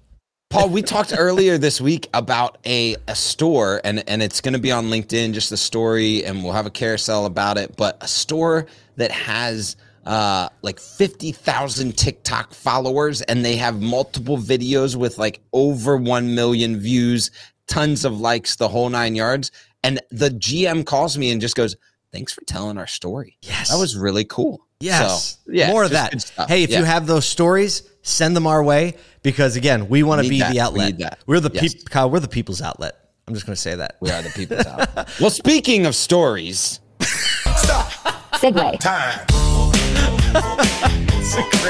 Paul, 0.49 0.69
we 0.71 0.81
talked 0.83 1.13
earlier 1.17 1.59
this 1.59 1.81
week 1.81 2.09
about 2.15 2.59
a, 2.65 2.97
a 3.09 3.17
store, 3.17 3.81
and, 3.83 4.09
and 4.09 4.23
it's 4.23 4.41
going 4.41 4.55
to 4.55 4.61
be 4.61 4.71
on 4.71 4.87
LinkedIn, 4.87 5.33
just 5.33 5.51
a 5.51 5.57
story, 5.57 6.25
and 6.25 6.43
we'll 6.45 6.53
have 6.53 6.67
a 6.67 6.71
carousel 6.71 7.27
about 7.27 7.59
it. 7.59 7.77
But 7.77 7.99
a 8.01 8.07
store 8.09 8.67
that 8.95 9.11
has 9.11 9.77
uh, 10.07 10.49
like 10.63 10.79
50,000 10.79 11.99
TikTok 11.99 12.55
followers, 12.55 13.23
and 13.23 13.45
they 13.45 13.57
have 13.57 13.83
multiple 13.83 14.39
videos 14.39 14.95
with 14.95 15.19
like 15.19 15.41
over 15.53 15.97
1 15.97 16.35
million 16.35 16.79
views, 16.79 17.33
tons 17.67 18.05
of 18.05 18.19
likes, 18.21 18.55
the 18.57 18.69
whole 18.69 18.89
nine 18.89 19.17
yards. 19.17 19.51
And 19.83 20.01
the 20.11 20.31
GM 20.31 20.87
calls 20.87 21.19
me 21.19 21.33
and 21.33 21.41
just 21.41 21.57
goes, 21.57 21.77
Thanks 22.13 22.33
for 22.33 22.43
telling 22.47 22.79
our 22.79 22.87
story. 22.87 23.37
Yes. 23.43 23.69
That 23.71 23.79
was 23.79 23.95
really 23.97 24.25
cool. 24.25 24.65
Yes. 24.81 25.39
So, 25.45 25.53
yeah, 25.53 25.71
More 25.71 25.85
of 25.85 25.91
that. 25.91 26.33
Hey, 26.49 26.63
if 26.63 26.71
Yeah. 26.71 26.79
you 26.79 26.85
have 26.85 27.07
those 27.07 27.27
stories, 27.27 27.83
send 28.07 28.37
them 28.37 28.47
our 28.47 28.63
way 28.63 28.95
because 29.23 29.57
again, 29.57 29.89
we 29.89 30.03
want 30.03 30.23
to 30.23 30.29
be 30.29 30.39
that. 30.41 30.53
the 30.53 30.61
outlet. 30.61 30.97
need. 30.99 31.09
We're 31.27 31.41
the 31.41 31.51
Yes. 31.53 31.75
peop- 31.75 31.91
Kyle, 31.91 32.09
we're 32.11 32.21
the 32.21 32.29
people's 32.29 32.63
outlet. 32.63 32.95
I'm 33.27 33.35
just 33.35 33.45
going 33.47 33.57
to 33.57 33.61
say 33.61 33.75
that. 33.75 33.97
we 34.01 34.11
are 34.11 34.23
the 34.23 34.31
people's 34.35 34.65
outlet. 34.67 35.09
well, 35.21 35.31
speaking 35.31 35.85
of 35.87 35.95
stories, 35.97 36.79
stop. 37.03 37.91
segue. 38.35 38.79
Time. 38.79 39.27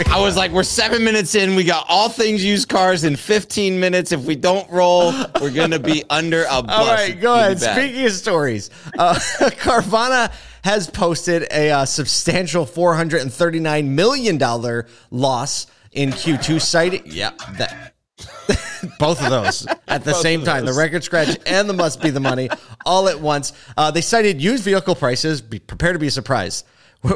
I 0.09 0.19
was 0.21 0.37
like, 0.37 0.51
we're 0.53 0.63
seven 0.63 1.03
minutes 1.03 1.35
in. 1.35 1.55
We 1.57 1.65
got 1.65 1.87
all 1.89 2.09
things 2.09 2.45
used 2.45 2.69
cars 2.69 3.05
in 3.05 3.17
15 3.17 3.81
minutes. 3.81 4.13
If 4.13 4.25
we 4.25 4.37
don't 4.37 4.71
roll, 4.71 5.13
we're 5.41 5.51
going 5.51 5.71
to 5.71 5.79
be 5.79 6.05
under 6.11 6.45
a 6.51 6.63
bus. 6.63 6.71
All 6.79 6.87
right, 6.87 7.19
go 7.21 7.35
ahead. 7.35 7.59
be. 7.59 7.65
Speaking 7.65 8.05
of 8.07 8.13
stories, 8.13 8.71
uh, 8.99 9.15
Carvana 9.41 10.33
has 10.63 10.91
posted 10.91 11.47
a 11.51 11.71
uh, 11.71 11.85
substantial 11.87 12.67
$439 12.67 13.87
million 13.89 14.39
loss 15.11 15.67
in 15.97 16.11
Q2, 16.11 16.61
citing, 16.61 17.03
yeah, 17.07 17.31
that. 17.59 17.95
Both 18.99 19.23
of 19.23 19.31
those 19.31 19.67
at 19.89 20.05
the 20.05 20.15
same 20.15 20.45
time, 20.45 20.65
the 20.65 20.73
record 20.73 21.03
scratch 21.03 21.37
and 21.45 21.69
the 21.69 21.75
must 21.75 22.01
be 22.01 22.11
the 22.11 22.21
money 22.21 22.49
all 22.87 23.09
at 23.09 23.21
once. 23.21 23.53
Uh, 23.77 23.91
they 23.91 24.01
cited 24.01 24.41
used 24.41 24.63
vehicle 24.63 24.95
prices. 24.95 25.43
Be 25.43 25.59
prepared 25.59 25.95
to 25.95 25.99
be 25.99 26.09
surprised. 26.09 26.65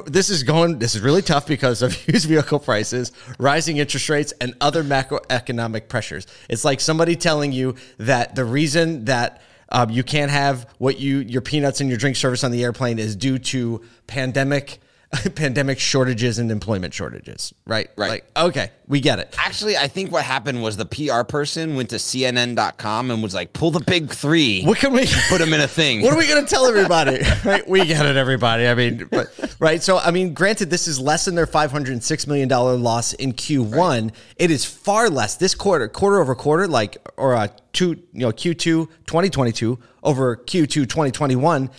This 0.06 0.31
is 0.31 0.43
going. 0.43 0.79
This 0.79 0.94
is 0.94 1.00
really 1.00 1.23
tough 1.23 1.47
because 1.47 1.82
of 1.82 2.06
used 2.12 2.29
vehicle 2.29 2.59
prices, 2.59 3.12
rising 3.38 3.77
interest 3.79 4.09
rates, 4.09 4.32
and 4.41 4.55
other 4.61 4.83
macroeconomic 4.83 5.88
pressures. 5.88 6.26
It's 6.49 6.65
like 6.65 6.81
somebody 6.81 7.17
telling 7.17 7.53
you 7.53 7.76
that 7.99 8.35
the 8.35 8.44
reason 8.44 9.06
that 9.06 9.41
um, 9.71 9.91
you 9.91 10.03
can't 10.03 10.31
have 10.31 10.69
what 10.79 10.99
you 10.99 11.19
your 11.19 11.43
peanuts 11.43 11.81
and 11.81 11.88
your 11.88 11.99
drink 11.99 12.17
service 12.17 12.44
on 12.44 12.50
the 12.50 12.65
airplane 12.65 12.99
is 12.99 13.17
due 13.17 13.38
to 13.38 13.83
pandemic 14.06 14.81
pandemic 15.35 15.81
shortages 15.81 16.39
and 16.39 16.51
employment 16.53 16.95
shortages. 16.95 17.53
Right. 17.67 17.91
Right. 17.97 18.11
Like, 18.11 18.31
okay, 18.37 18.71
we 18.87 19.01
get 19.01 19.19
it. 19.19 19.35
Actually, 19.39 19.77
I 19.77 19.89
think 19.89 20.12
what 20.12 20.25
happened 20.25 20.62
was 20.62 20.77
the 20.77 20.87
PR 20.87 21.25
person 21.25 21.75
went 21.75 21.91
to 21.91 21.97
CNN.com 21.97 23.11
and 23.11 23.21
was 23.21 23.35
like, 23.35 23.53
pull 23.53 23.73
the 23.73 23.81
big 23.81 24.11
three, 24.11 24.62
What 24.62 24.79
can 24.79 24.93
we 24.93 25.07
put 25.29 25.39
them 25.39 25.53
in 25.53 25.61
a 25.61 25.67
thing. 25.69 26.03
What 26.11 26.12
are 26.12 26.19
we 26.19 26.29
going 26.29 26.45
to 26.45 26.49
tell 26.49 26.67
everybody? 26.67 27.19
right? 27.45 27.69
We 27.69 27.85
get 27.87 28.07
it, 28.07 28.17
everybody. 28.17 28.69
I 28.69 28.75
mean, 28.75 29.09
but, 29.11 29.57
right. 29.59 29.83
So, 29.83 29.99
I 29.99 30.12
mean, 30.12 30.33
granted, 30.33 30.71
this 30.71 30.87
is 30.87 31.01
less 31.01 31.25
than 31.25 31.35
their 31.35 31.47
$506 31.47 32.27
million 32.27 32.49
loss 32.49 33.12
in 33.15 33.33
Q1. 33.33 34.12
It 34.37 34.51
is 34.51 34.65
far 34.65 35.11
less 35.11 35.37
this 35.37 35.55
quarter, 35.55 35.89
quarter 35.89 36.21
over 36.21 36.35
quarter, 36.35 36.69
like, 36.69 36.99
or 37.17 37.35
uh, 37.35 37.49
two, 37.73 37.91
you 38.12 38.21
know, 38.21 38.31
Q2 38.33 38.89
2022 39.07 39.79
over 40.03 40.37
Q2 40.37 40.69
2021. 40.69 41.71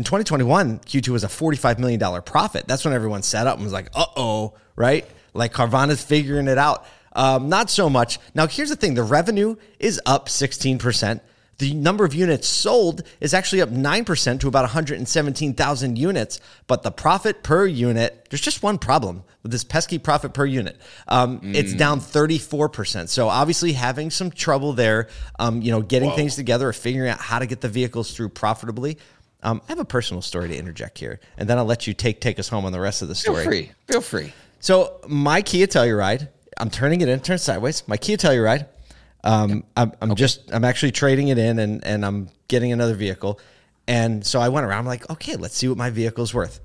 In 0.00 0.04
2021, 0.04 0.78
Q2 0.78 1.08
was 1.08 1.24
a 1.24 1.28
$45 1.28 1.78
million 1.78 2.22
profit. 2.22 2.66
That's 2.66 2.86
when 2.86 2.94
everyone 2.94 3.22
sat 3.22 3.46
up 3.46 3.56
and 3.56 3.64
was 3.64 3.72
like, 3.74 3.88
uh 3.94 4.06
oh, 4.16 4.54
right? 4.74 5.06
Like 5.34 5.52
Carvana's 5.52 6.02
figuring 6.02 6.48
it 6.48 6.56
out. 6.56 6.86
Um, 7.12 7.50
not 7.50 7.68
so 7.68 7.90
much. 7.90 8.18
Now, 8.34 8.46
here's 8.46 8.70
the 8.70 8.76
thing 8.76 8.94
the 8.94 9.02
revenue 9.02 9.56
is 9.78 10.00
up 10.06 10.30
16%. 10.30 11.20
The 11.58 11.74
number 11.74 12.06
of 12.06 12.14
units 12.14 12.48
sold 12.48 13.02
is 13.20 13.34
actually 13.34 13.60
up 13.60 13.68
9% 13.68 14.40
to 14.40 14.48
about 14.48 14.62
117,000 14.62 15.98
units, 15.98 16.40
but 16.66 16.82
the 16.82 16.90
profit 16.90 17.42
per 17.42 17.66
unit, 17.66 18.26
there's 18.30 18.40
just 18.40 18.62
one 18.62 18.78
problem 18.78 19.24
with 19.42 19.52
this 19.52 19.64
pesky 19.64 19.98
profit 19.98 20.32
per 20.32 20.46
unit. 20.46 20.78
Um, 21.08 21.40
It's 21.42 21.74
down 21.74 22.00
34%. 22.00 23.10
So 23.10 23.28
obviously 23.28 23.74
having 23.74 24.08
some 24.08 24.30
trouble 24.30 24.72
there, 24.72 25.08
um, 25.38 25.60
you 25.60 25.70
know, 25.70 25.82
getting 25.82 26.12
things 26.12 26.36
together 26.36 26.70
or 26.70 26.72
figuring 26.72 27.10
out 27.10 27.18
how 27.20 27.38
to 27.38 27.44
get 27.44 27.60
the 27.60 27.68
vehicles 27.68 28.12
through 28.12 28.30
profitably. 28.30 28.96
Um, 29.42 29.62
I 29.68 29.72
have 29.72 29.78
a 29.78 29.84
personal 29.84 30.22
story 30.22 30.48
to 30.48 30.56
interject 30.56 30.98
here, 30.98 31.20
and 31.36 31.48
then 31.48 31.58
I'll 31.58 31.64
let 31.64 31.86
you 31.86 31.94
take 31.94 32.20
take 32.20 32.38
us 32.38 32.48
home 32.48 32.64
on 32.64 32.72
the 32.72 32.80
rest 32.80 33.02
of 33.02 33.08
the 33.08 33.14
story. 33.14 33.42
Feel 33.42 33.50
free. 33.50 33.72
Feel 33.86 34.00
free. 34.00 34.32
So 34.60 35.00
my 35.08 35.40
Kia 35.40 35.66
Telluride, 35.66 36.28
I'm 36.58 36.70
turning 36.70 37.00
it 37.00 37.08
in, 37.08 37.20
turn 37.20 37.38
sideways. 37.38 37.86
My 37.88 37.96
Kia 37.96 38.18
Telluride, 38.18 38.66
um, 39.24 39.64
I'm, 39.76 39.92
I'm 40.02 40.14
just, 40.14 40.52
I'm 40.52 40.64
actually 40.64 40.92
trading 40.92 41.28
it 41.28 41.38
in, 41.38 41.58
and 41.58 41.84
and 41.84 42.04
I'm 42.04 42.28
getting 42.48 42.72
another 42.72 42.94
vehicle. 42.94 43.40
And 43.88 44.24
so 44.24 44.40
I 44.40 44.50
went 44.50 44.66
around, 44.66 44.80
I'm 44.80 44.86
like, 44.86 45.08
okay, 45.10 45.36
let's 45.36 45.56
see 45.56 45.66
what 45.66 45.76
my 45.76 45.90
vehicle's 45.90 46.32
worth. 46.32 46.60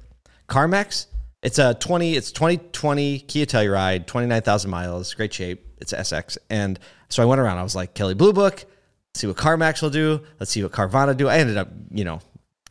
CarMax, 0.47 1.07
it's 1.41 1.57
a 1.57 1.73
20, 1.73 2.15
it's 2.15 2.31
2020 2.31 3.19
Kia 3.19 3.45
Telluride, 3.45 4.05
29,000 4.05 4.69
miles, 4.69 5.13
great 5.13 5.33
shape. 5.33 5.65
It's 5.79 5.91
SX. 5.91 6.37
And 6.49 6.79
so 7.09 7.23
I 7.23 7.25
went 7.25 7.41
around, 7.41 7.57
I 7.57 7.63
was 7.63 7.75
like, 7.75 7.93
Kelly 7.93 8.13
Blue 8.13 8.33
Book, 8.33 8.55
let's 8.55 9.21
see 9.21 9.27
what 9.27 9.37
CarMax 9.37 9.81
will 9.81 9.89
do. 9.89 10.21
Let's 10.39 10.51
see 10.51 10.61
what 10.61 10.71
Carvana 10.71 11.15
do. 11.15 11.27
I 11.27 11.37
ended 11.37 11.57
up, 11.57 11.69
you 11.89 12.03
know, 12.03 12.19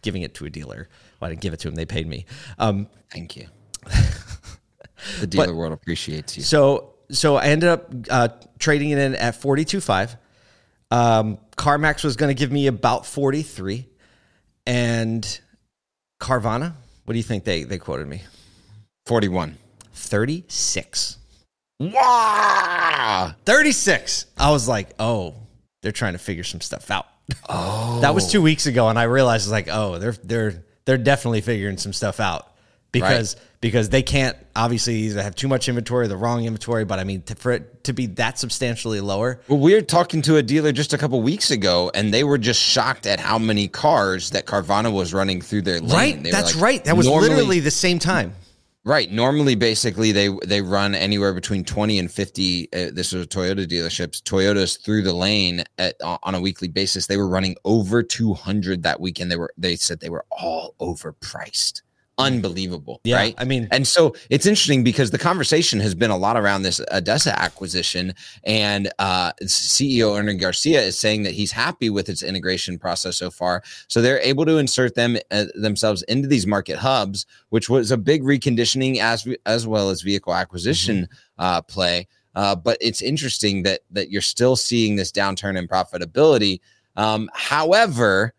giving 0.04 0.22
it 0.22 0.34
to 0.34 0.44
a 0.44 0.50
dealer. 0.50 0.88
Well, 1.18 1.26
I 1.26 1.30
didn't 1.30 1.40
give 1.40 1.52
it 1.52 1.60
to 1.60 1.68
him. 1.68 1.74
They 1.74 1.86
paid 1.86 2.06
me. 2.06 2.26
Um, 2.58 2.86
Thank 3.10 3.36
you. 3.36 3.48
the 5.20 5.26
dealer 5.26 5.54
world 5.54 5.72
appreciates 5.72 6.36
you. 6.36 6.44
So 6.44 6.94
so 7.10 7.36
I 7.36 7.46
ended 7.46 7.68
up 7.68 7.92
uh, 8.10 8.28
trading 8.58 8.90
it 8.90 8.98
in 8.98 9.16
at 9.16 9.36
forty 9.36 9.64
two 9.64 9.80
five. 9.80 10.16
Um, 10.90 11.38
CarMax 11.56 12.04
was 12.04 12.16
going 12.16 12.34
to 12.34 12.38
give 12.38 12.52
me 12.52 12.66
about 12.66 13.06
forty 13.06 13.42
three, 13.42 13.88
and 14.66 15.40
Carvana. 16.20 16.74
What 17.04 17.12
do 17.12 17.18
you 17.18 17.24
think 17.24 17.44
they 17.44 17.64
they 17.64 17.78
quoted 17.78 18.06
me? 18.06 18.22
41. 19.06 19.58
Thirty 19.92 20.44
six. 20.48 21.18
Wow. 21.78 23.34
Thirty 23.44 23.72
six. 23.72 24.26
I 24.38 24.50
was 24.50 24.66
like, 24.66 24.90
oh, 24.98 25.34
they're 25.82 25.92
trying 25.92 26.14
to 26.14 26.18
figure 26.18 26.44
some 26.44 26.62
stuff 26.62 26.90
out. 26.90 27.06
Oh, 27.48 28.00
that 28.00 28.14
was 28.14 28.30
two 28.30 28.42
weeks 28.42 28.66
ago, 28.66 28.88
and 28.88 28.98
I 28.98 29.04
realized 29.04 29.50
like, 29.50 29.68
oh, 29.70 29.98
they're 29.98 30.16
they're 30.24 30.64
they're 30.84 30.98
definitely 30.98 31.40
figuring 31.40 31.78
some 31.78 31.92
stuff 31.92 32.20
out 32.20 32.52
because 32.92 33.36
because 33.60 33.88
they 33.88 34.02
can't 34.02 34.36
obviously 34.54 34.94
either 34.96 35.22
have 35.22 35.34
too 35.34 35.48
much 35.48 35.68
inventory, 35.68 36.04
or 36.04 36.08
the 36.08 36.18
wrong 36.18 36.44
inventory. 36.44 36.84
But 36.84 36.98
I 36.98 37.04
mean, 37.04 37.22
to, 37.22 37.34
for 37.34 37.52
it 37.52 37.84
to 37.84 37.94
be 37.94 38.06
that 38.06 38.38
substantially 38.38 39.00
lower, 39.00 39.40
Well, 39.48 39.58
we 39.58 39.74
were 39.74 39.80
talking 39.80 40.20
to 40.22 40.36
a 40.36 40.42
dealer 40.42 40.70
just 40.70 40.92
a 40.92 40.98
couple 40.98 41.20
weeks 41.22 41.50
ago, 41.50 41.90
and 41.94 42.12
they 42.12 42.24
were 42.24 42.36
just 42.38 42.60
shocked 42.60 43.06
at 43.06 43.20
how 43.20 43.38
many 43.38 43.68
cars 43.68 44.30
that 44.30 44.44
Carvana 44.44 44.92
was 44.92 45.14
running 45.14 45.40
through 45.40 45.62
their 45.62 45.80
lane. 45.80 45.90
right? 45.90 46.22
They 46.22 46.28
were 46.30 46.32
That's 46.36 46.54
like, 46.54 46.62
right. 46.62 46.84
That 46.84 46.96
was 46.96 47.06
normally- 47.06 47.30
literally 47.30 47.60
the 47.60 47.70
same 47.70 47.98
time. 47.98 48.34
Right. 48.86 49.10
Normally, 49.10 49.54
basically, 49.54 50.12
they 50.12 50.28
they 50.44 50.60
run 50.60 50.94
anywhere 50.94 51.32
between 51.32 51.64
twenty 51.64 51.98
and 51.98 52.12
fifty. 52.12 52.68
Uh, 52.70 52.90
this 52.92 53.12
was 53.12 53.26
Toyota 53.28 53.66
dealerships. 53.66 54.22
Toyotas 54.22 54.78
through 54.78 55.02
the 55.02 55.14
lane 55.14 55.64
at, 55.78 55.96
on 56.02 56.34
a 56.34 56.40
weekly 56.40 56.68
basis. 56.68 57.06
They 57.06 57.16
were 57.16 57.26
running 57.26 57.56
over 57.64 58.02
two 58.02 58.34
hundred 58.34 58.82
that 58.82 59.00
weekend. 59.00 59.30
They 59.30 59.36
were. 59.36 59.54
They 59.56 59.76
said 59.76 60.00
they 60.00 60.10
were 60.10 60.26
all 60.30 60.74
overpriced. 60.80 61.80
Unbelievable. 62.16 63.00
Yeah, 63.04 63.16
right. 63.16 63.34
I 63.38 63.44
mean- 63.44 63.66
and 63.72 63.86
so 63.86 64.14
it's 64.30 64.46
interesting 64.46 64.84
because 64.84 65.10
the 65.10 65.18
conversation 65.18 65.80
has 65.80 65.94
been 65.94 66.10
a 66.10 66.16
lot 66.16 66.36
around 66.36 66.62
this 66.62 66.80
ADESA 66.92 67.34
acquisition, 67.34 68.14
and 68.44 68.92
uh, 68.98 69.32
CEO 69.42 70.16
Ernie 70.16 70.34
Garcia 70.34 70.80
is 70.80 70.98
saying 70.98 71.24
that 71.24 71.32
he's 71.34 71.50
happy 71.50 71.90
with 71.90 72.08
its 72.08 72.22
integration 72.22 72.78
process 72.78 73.16
so 73.16 73.30
far. 73.30 73.62
So 73.88 74.00
they're 74.00 74.20
able 74.20 74.44
to 74.46 74.58
insert 74.58 74.94
them 74.94 75.16
uh, 75.30 75.46
themselves 75.54 76.02
into 76.04 76.28
these 76.28 76.46
market 76.46 76.76
hubs, 76.78 77.26
which 77.48 77.68
was 77.68 77.90
a 77.90 77.96
big 77.96 78.22
reconditioning 78.22 78.98
as 78.98 79.26
as 79.46 79.66
well 79.66 79.90
as 79.90 80.02
vehicle 80.02 80.34
acquisition 80.34 81.08
uh, 81.38 81.62
play. 81.62 82.06
Uh, 82.36 82.54
but 82.54 82.78
it's 82.80 83.02
interesting 83.02 83.62
that 83.64 83.80
that 83.90 84.10
you're 84.10 84.22
still 84.22 84.56
seeing 84.56 84.96
this 84.96 85.10
downturn 85.10 85.58
in 85.58 85.66
profitability. 85.66 86.60
Um, 86.96 87.28
however, 87.34 88.34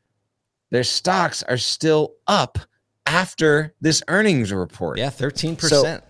their 0.71 0.83
stocks 0.83 1.43
are 1.43 1.57
still 1.57 2.13
up 2.27 2.57
after 3.05 3.73
this 3.81 4.01
earnings 4.07 4.51
report. 4.51 4.97
Yeah, 4.97 5.09
thirteen 5.09 5.55
percent. 5.55 6.03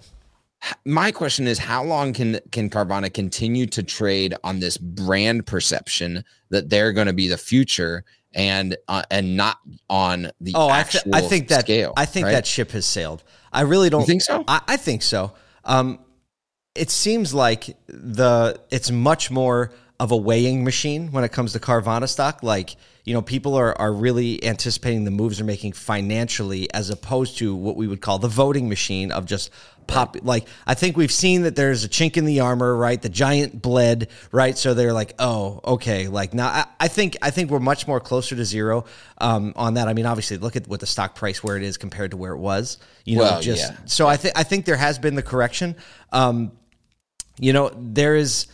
My 0.84 1.12
question 1.12 1.48
is 1.48 1.60
how 1.60 1.84
long 1.84 2.14
can 2.14 2.40
can 2.52 2.70
Carvana 2.70 3.14
continue 3.14 3.68
to 3.68 3.84
trade 3.84 4.34
on 4.44 4.60
this 4.60 4.78
brand 4.78 5.46
perception 5.46 6.24
that 6.50 6.70
they're 6.70 6.92
going 6.92 7.08
to 7.08 7.14
be 7.14 7.28
the 7.28 7.38
future 7.38 8.04
and 8.34 8.76
uh, 8.88 9.04
and 9.12 9.38
not 9.38 9.60
on 9.90 10.32
the 10.42 10.54
Oh, 10.56 10.70
I, 10.70 10.84
th- 10.84 11.04
I 11.14 11.22
think 11.22 11.50
that 11.50 11.62
scale? 11.62 11.94
I 11.96 12.06
think 12.06 12.26
right? 12.26 12.32
that 12.32 12.48
ship 12.48 12.72
has 12.72 12.86
sailed. 12.86 13.24
I 13.54 13.62
really 13.62 13.90
don't 13.90 14.02
You 14.02 14.08
think 14.08 14.22
so? 14.24 14.44
I, 14.48 14.62
I 14.68 14.78
think 14.78 15.04
so. 15.04 15.34
Um, 15.64 16.00
it 16.74 16.90
seems 16.90 17.34
like 17.34 17.78
the 17.88 18.60
it's 18.72 18.90
much 18.92 19.30
more 19.30 19.72
of 20.00 20.12
a 20.12 20.18
weighing 20.18 20.64
machine 20.64 21.12
when 21.12 21.24
it 21.24 21.32
comes 21.32 21.54
to 21.54 21.60
Carvana 21.60 22.10
stock. 22.10 22.42
Like 22.44 22.76
you 23.06 23.14
know, 23.14 23.22
people 23.22 23.56
are 23.56 23.80
are 23.80 23.94
really 23.94 24.44
anticipating 24.44 25.06
the 25.06 25.12
moves 25.12 25.38
they're 25.38 25.46
making 25.46 25.74
financially, 25.74 26.72
as 26.74 26.90
opposed 26.90 27.38
to 27.38 27.56
what 27.56 27.78
we 27.78 27.88
would 27.88 28.02
call 28.02 28.18
the 28.18 28.28
voting 28.28 28.68
machine 28.68 29.12
of 29.12 29.26
just 29.26 29.52
pop. 29.86 30.18
Like 30.24 30.48
I 30.66 30.74
think 30.74 30.98
we've 30.98 31.12
seen 31.12 31.44
that 31.44 31.56
there's 31.56 31.84
a 31.84 31.88
chink 31.90 32.18
in 32.18 32.26
the 32.26 32.40
armor, 32.40 32.76
right? 32.76 33.00
The 33.00 33.10
giant 33.10 33.62
bled, 33.62 34.10
right? 34.32 34.58
So 34.58 34.74
they're 34.74 34.92
like, 34.92 35.14
oh, 35.20 35.62
okay. 35.64 36.08
Like 36.08 36.34
now, 36.34 36.48
I, 36.48 36.66
I 36.80 36.88
think 36.88 37.16
I 37.22 37.30
think 37.30 37.52
we're 37.52 37.60
much 37.60 37.88
more 37.88 38.00
closer 38.00 38.36
to 38.36 38.44
zero 38.44 38.86
um, 39.20 39.54
on 39.56 39.76
that. 39.76 39.88
I 39.88 39.94
mean, 39.94 40.08
obviously, 40.08 40.38
look 40.38 40.56
at 40.56 40.68
what 40.68 40.80
the 40.80 40.88
stock 40.88 41.14
price 41.14 41.44
where 41.44 41.58
it 41.58 41.64
is 41.64 41.78
compared 41.78 42.10
to 42.12 42.18
where 42.18 42.34
it 42.34 42.40
was. 42.40 42.80
You 43.04 43.18
know, 43.18 43.22
Well, 43.22 43.42
just 43.42 43.72
yeah. 43.72 43.78
so 43.86 44.08
I 44.08 44.18
think 44.18 44.36
I 44.36 44.42
think 44.42 44.66
there 44.66 44.78
has 44.78 44.98
been 44.98 45.14
the 45.14 45.24
correction. 45.24 45.76
Um, 46.12 46.54
you 47.40 47.54
know, 47.54 47.72
there 47.76 48.16
is. 48.16 48.48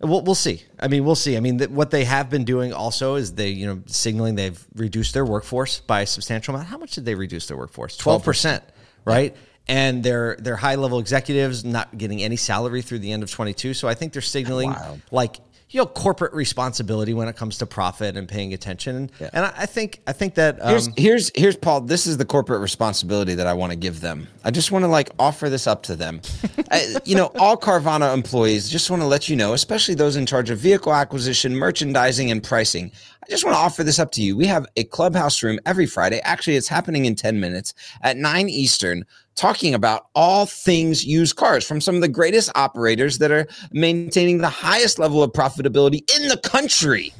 We'll, 0.00 0.22
we'll 0.22 0.36
see. 0.36 0.62
I 0.78 0.86
mean, 0.86 1.04
we'll 1.04 1.16
see. 1.16 1.36
I 1.36 1.40
mean, 1.40 1.58
th- 1.58 1.70
what 1.70 1.90
they 1.90 2.04
have 2.04 2.30
been 2.30 2.44
doing 2.44 2.72
also 2.72 3.16
is 3.16 3.34
they, 3.34 3.48
you 3.48 3.66
know, 3.66 3.82
signaling 3.86 4.36
they've 4.36 4.64
reduced 4.76 5.12
their 5.12 5.24
workforce 5.24 5.80
by 5.80 6.02
a 6.02 6.06
substantial 6.06 6.54
amount. 6.54 6.68
How 6.68 6.78
much 6.78 6.92
did 6.92 7.04
they 7.04 7.16
reduce 7.16 7.48
their 7.48 7.56
workforce? 7.56 7.96
Twelve 7.96 8.22
percent, 8.22 8.62
right? 9.04 9.36
And 9.66 10.02
their 10.04 10.36
their 10.36 10.56
high 10.56 10.76
level 10.76 11.00
executives 11.00 11.64
not 11.64 11.98
getting 11.98 12.22
any 12.22 12.36
salary 12.36 12.80
through 12.80 13.00
the 13.00 13.10
end 13.10 13.24
of 13.24 13.30
twenty 13.32 13.54
two. 13.54 13.74
So 13.74 13.88
I 13.88 13.94
think 13.94 14.12
they're 14.12 14.22
signaling 14.22 14.70
like 15.10 15.40
you 15.70 15.80
know 15.80 15.86
corporate 15.86 16.32
responsibility 16.32 17.14
when 17.14 17.28
it 17.28 17.36
comes 17.36 17.58
to 17.58 17.66
profit 17.66 18.16
and 18.16 18.28
paying 18.28 18.54
attention. 18.54 18.96
And, 18.96 19.12
and 19.32 19.46
I, 19.46 19.52
I 19.58 19.66
think 19.66 20.00
I 20.06 20.12
think 20.12 20.34
that 20.34 20.62
um, 20.62 20.70
Here's 20.70 20.88
here's 20.96 21.30
here's 21.34 21.56
Paul. 21.56 21.82
This 21.82 22.06
is 22.06 22.16
the 22.16 22.24
corporate 22.24 22.60
responsibility 22.60 23.34
that 23.34 23.46
I 23.46 23.52
want 23.52 23.72
to 23.72 23.76
give 23.76 24.00
them. 24.00 24.28
I 24.44 24.50
just 24.50 24.72
want 24.72 24.84
to 24.84 24.88
like 24.88 25.10
offer 25.18 25.48
this 25.48 25.66
up 25.66 25.82
to 25.84 25.96
them. 25.96 26.20
I, 26.70 26.96
you 27.04 27.16
know, 27.16 27.30
all 27.38 27.56
Carvana 27.56 28.14
employees 28.14 28.68
just 28.68 28.90
want 28.90 29.02
to 29.02 29.06
let 29.06 29.28
you 29.28 29.36
know, 29.36 29.52
especially 29.52 29.94
those 29.94 30.16
in 30.16 30.26
charge 30.26 30.50
of 30.50 30.58
vehicle 30.58 30.94
acquisition, 30.94 31.54
merchandising, 31.54 32.30
and 32.30 32.42
pricing. 32.42 32.90
I 33.28 33.30
just 33.30 33.44
want 33.44 33.56
to 33.56 33.60
offer 33.60 33.84
this 33.84 33.98
up 33.98 34.10
to 34.12 34.22
you. 34.22 34.36
We 34.36 34.46
have 34.46 34.66
a 34.76 34.84
clubhouse 34.84 35.42
room 35.42 35.60
every 35.66 35.84
Friday. 35.84 36.20
Actually, 36.20 36.56
it's 36.56 36.68
happening 36.68 37.04
in 37.04 37.14
10 37.14 37.38
minutes 37.38 37.74
at 38.00 38.16
9 38.16 38.48
Eastern, 38.48 39.04
talking 39.34 39.74
about 39.74 40.06
all 40.14 40.46
things 40.46 41.04
used 41.04 41.36
cars 41.36 41.66
from 41.66 41.80
some 41.80 41.94
of 41.94 42.00
the 42.00 42.08
greatest 42.08 42.50
operators 42.54 43.18
that 43.18 43.30
are 43.30 43.46
maintaining 43.70 44.38
the 44.38 44.48
highest 44.48 44.98
level 44.98 45.22
of 45.22 45.32
profitability 45.32 46.10
in 46.16 46.28
the 46.28 46.38
country 46.38 47.12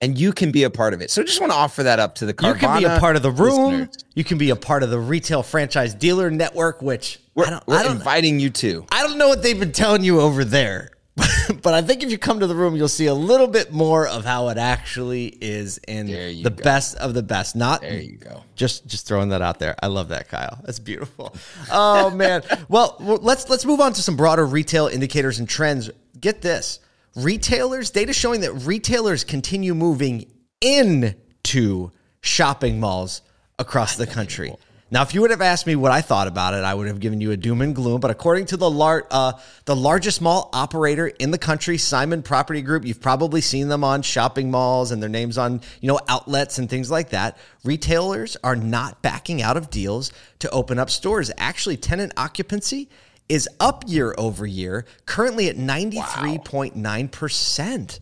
and 0.00 0.18
you 0.18 0.32
can 0.32 0.52
be 0.52 0.62
a 0.64 0.70
part 0.70 0.92
of 0.94 1.00
it. 1.00 1.10
So 1.10 1.22
I 1.22 1.24
just 1.24 1.40
want 1.40 1.52
to 1.52 1.58
offer 1.58 1.82
that 1.82 1.98
up 1.98 2.16
to 2.16 2.26
the 2.26 2.34
Carvana. 2.34 2.54
You 2.54 2.58
can 2.58 2.78
be 2.78 2.84
a 2.84 3.00
part 3.00 3.16
of 3.16 3.22
the 3.22 3.30
room. 3.30 3.72
listeners. 3.72 4.04
You 4.14 4.24
can 4.24 4.38
be 4.38 4.50
a 4.50 4.56
part 4.56 4.82
of 4.82 4.90
the 4.90 4.98
retail 4.98 5.42
franchise 5.42 5.94
dealer 5.94 6.30
network, 6.30 6.82
which 6.82 7.18
We're, 7.34 7.46
I 7.46 7.50
don't, 7.50 7.66
we're 7.66 7.78
I 7.78 7.82
don't, 7.82 7.96
inviting 7.96 8.38
you 8.38 8.50
to. 8.50 8.86
I 8.92 9.02
don't 9.02 9.18
know 9.18 9.28
what 9.28 9.42
they've 9.42 9.58
been 9.58 9.72
telling 9.72 10.04
you 10.04 10.20
over 10.20 10.44
there, 10.44 10.90
but 11.62 11.72
I 11.74 11.80
think 11.82 12.02
if 12.02 12.10
you 12.10 12.18
come 12.18 12.40
to 12.40 12.46
the 12.46 12.54
room, 12.54 12.76
you'll 12.76 12.88
see 12.88 13.06
a 13.06 13.14
little 13.14 13.46
bit 13.46 13.72
more 13.72 14.06
of 14.06 14.24
how 14.24 14.48
it 14.48 14.58
actually 14.58 15.26
is 15.40 15.78
in 15.88 16.06
the 16.06 16.50
go. 16.50 16.62
best 16.62 16.96
of 16.98 17.14
the 17.14 17.22
best. 17.22 17.56
Not 17.56 17.80
There 17.80 17.98
you 18.00 18.18
go. 18.18 18.42
just 18.54 18.86
just 18.86 19.06
throwing 19.06 19.30
that 19.30 19.40
out 19.42 19.58
there. 19.58 19.74
I 19.82 19.86
love 19.86 20.08
that, 20.08 20.28
Kyle. 20.28 20.60
That's 20.64 20.78
beautiful. 20.78 21.34
Oh 21.72 22.10
man. 22.14 22.42
well, 22.68 22.96
well, 23.00 23.18
let's 23.22 23.48
let's 23.48 23.64
move 23.64 23.80
on 23.80 23.92
to 23.94 24.02
some 24.02 24.16
broader 24.16 24.44
retail 24.44 24.88
indicators 24.88 25.38
and 25.38 25.48
trends. 25.48 25.90
Get 26.20 26.42
this. 26.42 26.80
Retailers, 27.14 27.90
data 27.90 28.12
showing 28.12 28.42
that 28.42 28.52
retailers 28.52 29.24
continue 29.24 29.74
moving 29.74 30.30
into 30.60 31.90
shopping 32.20 32.78
malls 32.78 33.22
across 33.58 33.96
the 33.96 34.06
country. 34.06 34.54
Now, 34.88 35.02
if 35.02 35.14
you 35.14 35.20
would 35.22 35.32
have 35.32 35.40
asked 35.40 35.66
me 35.66 35.74
what 35.74 35.90
I 35.90 36.00
thought 36.00 36.28
about 36.28 36.54
it, 36.54 36.62
I 36.62 36.72
would 36.72 36.86
have 36.86 37.00
given 37.00 37.20
you 37.20 37.32
a 37.32 37.36
doom 37.36 37.60
and 37.60 37.74
gloom. 37.74 38.00
But 38.00 38.12
according 38.12 38.46
to 38.46 38.56
the 38.56 38.70
lar- 38.70 39.06
uh, 39.10 39.32
the 39.64 39.74
largest 39.74 40.22
mall 40.22 40.48
operator 40.52 41.08
in 41.08 41.32
the 41.32 41.38
country, 41.38 41.76
Simon 41.76 42.22
Property 42.22 42.62
Group, 42.62 42.84
you've 42.84 43.00
probably 43.00 43.40
seen 43.40 43.66
them 43.66 43.82
on 43.82 44.02
shopping 44.02 44.48
malls 44.48 44.92
and 44.92 45.02
their 45.02 45.08
names 45.10 45.38
on 45.38 45.60
you 45.80 45.88
know 45.88 45.98
outlets 46.08 46.58
and 46.58 46.70
things 46.70 46.88
like 46.88 47.10
that. 47.10 47.36
Retailers 47.64 48.36
are 48.44 48.54
not 48.54 49.02
backing 49.02 49.42
out 49.42 49.56
of 49.56 49.70
deals 49.70 50.12
to 50.38 50.50
open 50.50 50.78
up 50.78 50.88
stores. 50.88 51.32
Actually, 51.36 51.78
tenant 51.78 52.12
occupancy 52.16 52.88
is 53.28 53.48
up 53.58 53.82
year 53.88 54.14
over 54.16 54.46
year, 54.46 54.84
currently 55.04 55.48
at 55.48 55.56
ninety 55.56 56.00
three 56.00 56.38
point 56.38 56.76
nine 56.76 57.08
percent. 57.08 57.98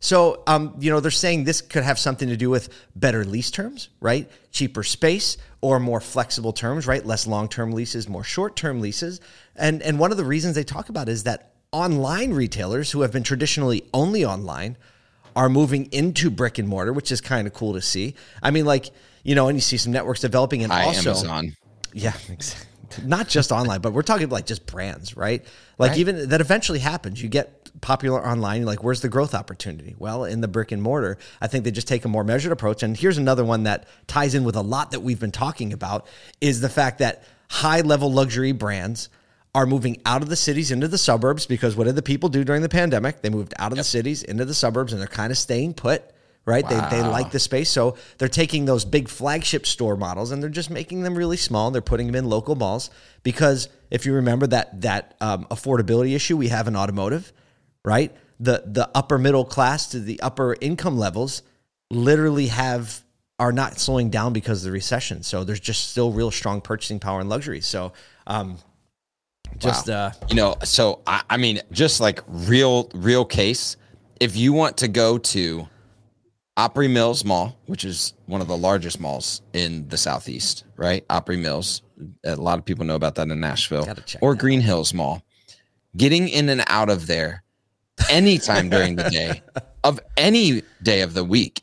So, 0.00 0.44
um, 0.46 0.76
you 0.78 0.92
know, 0.92 1.00
they're 1.00 1.10
saying 1.10 1.42
this 1.42 1.60
could 1.60 1.82
have 1.82 1.98
something 1.98 2.28
to 2.28 2.36
do 2.36 2.48
with 2.48 2.72
better 2.94 3.24
lease 3.24 3.50
terms, 3.50 3.88
right? 4.00 4.30
Cheaper 4.52 4.84
space 4.84 5.36
or 5.60 5.80
more 5.80 6.00
flexible 6.00 6.52
terms, 6.52 6.86
right? 6.86 7.04
Less 7.04 7.26
long-term 7.26 7.72
leases, 7.72 8.08
more 8.08 8.24
short-term 8.24 8.80
leases. 8.80 9.20
And 9.56 9.82
and 9.82 9.98
one 9.98 10.10
of 10.10 10.16
the 10.16 10.24
reasons 10.24 10.54
they 10.54 10.64
talk 10.64 10.88
about 10.88 11.08
is 11.08 11.24
that 11.24 11.52
online 11.72 12.32
retailers 12.32 12.92
who 12.92 13.02
have 13.02 13.12
been 13.12 13.22
traditionally 13.24 13.84
only 13.92 14.24
online 14.24 14.76
are 15.36 15.48
moving 15.48 15.86
into 15.92 16.30
brick 16.30 16.58
and 16.58 16.68
mortar, 16.68 16.92
which 16.92 17.12
is 17.12 17.20
kind 17.20 17.46
of 17.46 17.52
cool 17.52 17.74
to 17.74 17.80
see. 17.82 18.14
I 18.42 18.50
mean, 18.50 18.64
like, 18.64 18.90
you 19.22 19.34
know, 19.34 19.48
and 19.48 19.56
you 19.56 19.60
see 19.60 19.76
some 19.76 19.92
networks 19.92 20.20
developing 20.20 20.62
and 20.62 20.72
Hi, 20.72 20.84
also 20.84 21.10
Amazon. 21.10 21.56
yeah, 21.92 22.14
exactly. 22.28 22.66
Not 23.04 23.28
just 23.28 23.52
online, 23.52 23.80
but 23.80 23.92
we're 23.92 24.02
talking 24.02 24.28
like 24.28 24.46
just 24.46 24.66
brands, 24.66 25.16
right? 25.16 25.44
Like 25.78 25.90
Right. 25.90 25.98
even 25.98 26.28
that 26.30 26.40
eventually 26.40 26.78
happens. 26.78 27.22
You 27.22 27.28
get 27.28 27.54
popular 27.80 28.24
online, 28.26 28.60
you're 28.60 28.66
like, 28.66 28.82
where's 28.82 29.00
the 29.00 29.08
growth 29.08 29.34
opportunity? 29.34 29.94
Well, 29.98 30.24
in 30.24 30.40
the 30.40 30.48
brick 30.48 30.72
and 30.72 30.82
mortar, 30.82 31.18
I 31.40 31.46
think 31.46 31.64
they 31.64 31.70
just 31.70 31.86
take 31.88 32.04
a 32.04 32.08
more 32.08 32.24
measured 32.24 32.52
approach. 32.52 32.82
And 32.82 32.96
here's 32.96 33.18
another 33.18 33.44
one 33.44 33.64
that 33.64 33.86
ties 34.06 34.34
in 34.34 34.44
with 34.44 34.56
a 34.56 34.62
lot 34.62 34.90
that 34.92 35.00
we've 35.00 35.20
been 35.20 35.30
talking 35.30 35.72
about 35.72 36.06
is 36.40 36.60
the 36.60 36.68
fact 36.68 36.98
that 36.98 37.24
high 37.50 37.80
level 37.80 38.12
luxury 38.12 38.52
brands 38.52 39.08
are 39.54 39.66
moving 39.66 40.00
out 40.04 40.22
of 40.22 40.28
the 40.28 40.36
cities 40.36 40.70
into 40.70 40.88
the 40.88 40.98
suburbs 40.98 41.46
because 41.46 41.74
what 41.76 41.84
did 41.84 41.96
the 41.96 42.02
people 42.02 42.28
do 42.28 42.44
during 42.44 42.62
the 42.62 42.68
pandemic? 42.68 43.22
They 43.22 43.30
moved 43.30 43.54
out 43.58 43.72
of 43.72 43.78
the 43.78 43.84
cities 43.84 44.22
into 44.22 44.44
the 44.44 44.54
suburbs 44.54 44.92
and 44.92 45.00
they're 45.00 45.08
kind 45.08 45.30
of 45.30 45.38
staying 45.38 45.74
put 45.74 46.04
right? 46.48 46.66
They, 46.66 46.80
they 46.90 47.02
like 47.02 47.30
the 47.30 47.38
space. 47.38 47.70
So 47.70 47.96
they're 48.16 48.28
taking 48.28 48.64
those 48.64 48.86
big 48.86 49.08
flagship 49.08 49.66
store 49.66 49.96
models 49.96 50.32
and 50.32 50.42
they're 50.42 50.48
just 50.48 50.70
making 50.70 51.02
them 51.02 51.14
really 51.14 51.36
small. 51.36 51.70
They're 51.70 51.82
putting 51.82 52.06
them 52.06 52.16
in 52.16 52.24
local 52.24 52.56
malls 52.56 52.88
because 53.22 53.68
if 53.90 54.06
you 54.06 54.14
remember 54.14 54.46
that 54.46 54.80
that 54.80 55.14
um, 55.20 55.44
affordability 55.50 56.16
issue 56.16 56.38
we 56.38 56.48
have 56.48 56.66
in 56.66 56.74
automotive, 56.74 57.32
right? 57.84 58.16
The 58.40 58.62
the 58.64 58.90
upper 58.94 59.18
middle 59.18 59.44
class 59.44 59.88
to 59.88 60.00
the 60.00 60.20
upper 60.20 60.56
income 60.60 60.96
levels 60.96 61.42
literally 61.90 62.46
have 62.46 63.02
are 63.38 63.52
not 63.52 63.78
slowing 63.78 64.08
down 64.08 64.32
because 64.32 64.62
of 64.62 64.64
the 64.64 64.72
recession. 64.72 65.22
So 65.22 65.44
there's 65.44 65.60
just 65.60 65.90
still 65.90 66.12
real 66.12 66.30
strong 66.30 66.60
purchasing 66.62 66.98
power 66.98 67.20
in 67.20 67.28
luxury. 67.28 67.60
So 67.60 67.92
um, 68.26 68.58
just 69.58 69.90
uh, 69.90 70.12
You 70.28 70.36
know, 70.36 70.56
so 70.64 71.02
I, 71.06 71.22
I 71.28 71.36
mean, 71.36 71.60
just 71.70 72.00
like 72.00 72.22
real, 72.26 72.90
real 72.94 73.24
case. 73.24 73.76
If 74.18 74.36
you 74.36 74.52
want 74.52 74.78
to 74.78 74.88
go 74.88 75.18
to 75.18 75.68
Opry 76.58 76.88
Mills 76.88 77.24
Mall, 77.24 77.56
which 77.66 77.84
is 77.84 78.14
one 78.26 78.40
of 78.40 78.48
the 78.48 78.56
largest 78.56 78.98
malls 78.98 79.42
in 79.52 79.86
the 79.88 79.96
Southeast, 79.96 80.64
right? 80.76 81.04
Opry 81.08 81.36
Mills. 81.36 81.82
A 82.24 82.34
lot 82.34 82.58
of 82.58 82.64
people 82.64 82.84
know 82.84 82.96
about 82.96 83.14
that 83.14 83.28
in 83.28 83.38
Nashville. 83.38 83.86
Or 84.20 84.34
Green 84.34 84.60
Hills 84.60 84.92
Mall. 84.92 85.22
Getting 85.96 86.28
in 86.28 86.48
and 86.48 86.64
out 86.66 86.90
of 86.90 87.06
there 87.06 87.44
anytime 88.10 88.68
during 88.70 88.96
the 88.96 89.08
day 89.08 89.40
of 89.84 90.00
any 90.16 90.62
day 90.82 91.02
of 91.02 91.14
the 91.14 91.24
week 91.24 91.62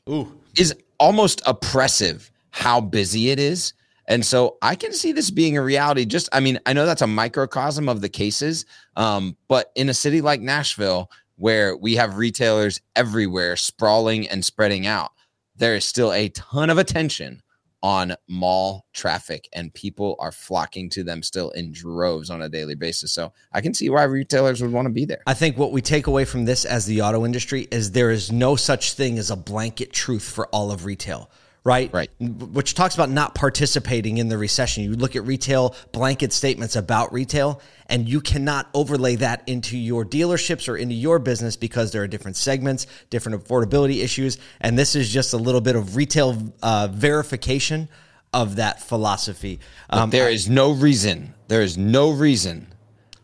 is 0.57 0.73
almost 0.97 1.41
oppressive 1.45 2.31
how 2.51 2.79
busy 2.79 3.31
it 3.31 3.39
is. 3.39 3.73
And 4.07 4.25
so 4.25 4.57
I 4.61 4.75
can 4.75 4.93
see 4.93 5.11
this 5.11 5.29
being 5.29 5.57
a 5.57 5.61
reality. 5.61 6.05
Just, 6.05 6.29
I 6.31 6.39
mean, 6.39 6.57
I 6.65 6.71
know 6.71 6.85
that's 6.85 7.01
a 7.01 7.07
microcosm 7.07 7.89
of 7.89 7.99
the 7.99 8.09
cases, 8.09 8.65
um, 8.95 9.35
but 9.49 9.71
in 9.75 9.89
a 9.89 9.93
city 9.93 10.21
like 10.21 10.39
Nashville, 10.39 11.09
where 11.35 11.75
we 11.75 11.95
have 11.95 12.17
retailers 12.17 12.81
everywhere 12.95 13.55
sprawling 13.55 14.27
and 14.27 14.43
spreading 14.43 14.87
out, 14.87 15.11
there 15.55 15.75
is 15.75 15.85
still 15.85 16.11
a 16.11 16.29
ton 16.29 16.69
of 16.69 16.77
attention 16.77 17.41
on 17.85 18.15
mall 18.27 18.87
traffic 18.93 19.47
and 19.53 19.71
people 19.73 20.15
are 20.17 20.31
flocking 20.31 20.89
to 20.89 21.03
them 21.03 21.21
still 21.21 21.51
in 21.51 21.71
droves 21.71 22.31
on 22.31 22.41
a 22.41 22.49
daily 22.49 22.73
basis. 22.73 23.11
So 23.13 23.31
I 23.53 23.61
can 23.61 23.75
see 23.75 23.91
why 23.91 24.03
retailers 24.03 24.59
would 24.61 24.71
want 24.71 24.87
to 24.87 24.91
be 24.91 25.05
there. 25.05 25.21
I 25.27 25.35
think 25.35 25.55
what 25.55 25.71
we 25.71 25.81
take 25.83 26.07
away 26.07 26.25
from 26.25 26.45
this 26.45 26.65
as 26.65 26.87
the 26.87 27.03
auto 27.03 27.25
industry 27.25 27.67
is 27.71 27.91
there 27.91 28.09
is 28.09 28.31
no 28.31 28.55
such 28.55 28.93
thing 28.93 29.19
as 29.19 29.29
a 29.29 29.35
blanket 29.35 29.93
truth 29.93 30.23
for 30.23 30.47
all 30.47 30.71
of 30.71 30.85
retail. 30.85 31.29
Right, 31.65 31.91
Right. 31.91 32.11
Which 32.19 32.75
talks 32.75 32.93
about 32.93 33.09
not 33.09 33.33
participating 33.33 34.19
in 34.19 34.29
the 34.29 34.37
recession. 34.37 34.83
You 34.83 34.93
look 34.93 35.15
at 35.15 35.25
retail 35.25 35.75
blanket 35.91 36.31
statements 36.31 36.75
about 36.75 37.11
retail, 37.11 37.59
and 37.87 38.07
you 38.07 38.21
cannot 38.21 38.69
overlay 38.75 39.15
that 39.15 39.41
into 39.47 39.75
your 39.75 40.05
dealerships 40.05 40.69
or 40.69 40.77
into 40.77 40.93
your 40.93 41.17
business 41.17 41.55
because 41.55 41.91
there 41.91 42.03
are 42.03 42.07
different 42.07 42.37
segments, 42.37 42.85
different 43.09 43.43
affordability 43.43 44.03
issues, 44.03 44.37
and 44.61 44.77
this 44.77 44.95
is 44.95 45.11
just 45.11 45.33
a 45.33 45.37
little 45.37 45.59
bit 45.59 45.75
of 45.75 45.95
retail 45.95 46.37
uh, 46.61 46.87
verification 46.91 47.89
of 48.31 48.57
that 48.57 48.79
philosophy. 48.83 49.59
Um, 49.89 50.11
there 50.11 50.29
is 50.29 50.47
no 50.47 50.71
reason, 50.71 51.33
there 51.47 51.63
is 51.63 51.79
no 51.79 52.11
reason 52.11 52.67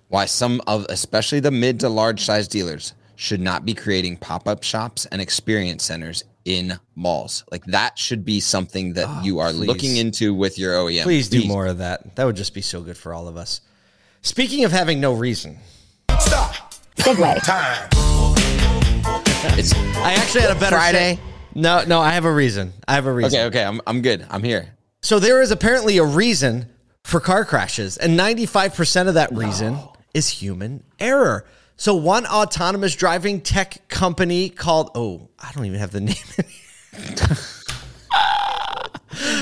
why 0.07 0.25
some 0.25 0.61
of, 0.65 0.87
especially 0.89 1.41
the 1.41 1.51
mid 1.51 1.79
to 1.81 1.89
large 1.89 2.21
size 2.21 2.47
dealers, 2.47 2.95
should 3.15 3.39
not 3.39 3.65
be 3.65 3.75
creating 3.75 4.17
pop 4.17 4.47
up 4.47 4.63
shops 4.63 5.05
and 5.05 5.21
experience 5.21 5.83
centers 5.83 6.23
in 6.45 6.79
malls. 6.95 7.43
Like 7.51 7.65
that 7.65 7.97
should 7.99 8.25
be 8.25 8.39
something 8.39 8.93
that 8.93 9.05
ah, 9.07 9.21
you 9.23 9.39
are 9.39 9.49
Oh, 9.49 9.53
please. 9.53 9.67
looking 9.67 9.97
into 9.97 10.33
with 10.33 10.57
your 10.57 10.73
OEM. 10.73 11.03
Please 11.03 11.29
do 11.29 11.45
more 11.45 11.67
of 11.67 11.77
that. 11.79 12.15
That 12.15 12.25
would 12.25 12.35
just 12.35 12.53
be 12.53 12.61
so 12.61 12.81
good 12.81 12.97
for 12.97 13.13
all 13.13 13.27
of 13.27 13.37
us. 13.37 13.61
Speaking 14.21 14.63
of 14.65 14.71
having 14.71 14.99
no 14.99 15.13
reason, 15.13 15.57
Stop. 16.19 16.73
segue. 16.97 17.37
It's 19.57 19.73
I 19.73 20.13
actually 20.13 20.41
had 20.41 20.51
a 20.55 20.59
better 20.59 20.75
Friday. 20.75 21.15
say- 21.15 21.19
No, 21.55 21.83
no, 21.85 21.99
I 21.99 22.11
have 22.11 22.25
a 22.25 22.31
reason. 22.33 22.73
I 22.87 22.93
have 22.95 23.05
a 23.05 23.11
reason. 23.13 23.39
okay. 23.39 23.45
Okay, 23.47 23.63
I'm 23.63 23.81
I'm 23.87 24.01
good. 24.01 24.25
I'm 24.29 24.43
here. 24.43 24.69
So 25.01 25.19
there 25.19 25.41
is 25.41 25.51
apparently 25.51 25.97
a 25.97 26.03
reason 26.05 26.67
for 27.03 27.19
car 27.19 27.43
crashes, 27.45 27.97
and 27.97 28.17
95% 28.19 29.07
of 29.07 29.15
that 29.15 29.31
reason 29.33 29.79
is 30.13 30.29
human 30.29 30.83
error. 30.99 31.45
So 31.81 31.95
one 31.95 32.27
autonomous 32.27 32.95
driving 32.95 33.41
tech 33.41 33.87
company 33.87 34.49
called 34.49 34.91
oh, 34.93 35.29
I 35.39 35.51
don't 35.51 35.65
even 35.65 35.79
have 35.79 35.89
the 35.89 36.01
name. 36.01 36.15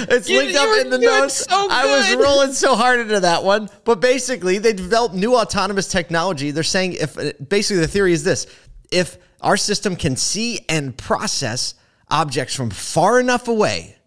it's 0.07 0.29
You- 0.29 0.37
linked 0.37 0.53
you 0.53 0.59
up 0.59 0.85
in 0.85 0.89
the 0.89 0.99
notes. 0.99 1.33
so 1.49 1.67
I 1.69 1.85
was 1.85 2.15
rolling 2.15 2.53
so 2.53 2.77
hard 2.77 3.01
into 3.01 3.19
that 3.19 3.43
one, 3.43 3.69
but 3.83 3.99
basically 3.99 4.57
they 4.57 4.71
developed 4.71 5.13
new 5.13 5.35
autonomous 5.35 5.89
technology. 5.89 6.51
They're 6.51 6.63
saying 6.63 6.93
if 6.93 7.17
uh, 7.17 7.33
basically 7.45 7.81
the 7.81 7.89
theory 7.89 8.13
is 8.13 8.23
this: 8.23 8.47
if 8.89 9.17
our 9.41 9.57
system 9.57 9.97
can 9.97 10.15
see 10.15 10.61
and 10.69 10.97
process 10.97 11.73
objects 12.09 12.55
from 12.55 12.69
far 12.69 13.19
enough 13.19 13.49
away, 13.49 13.97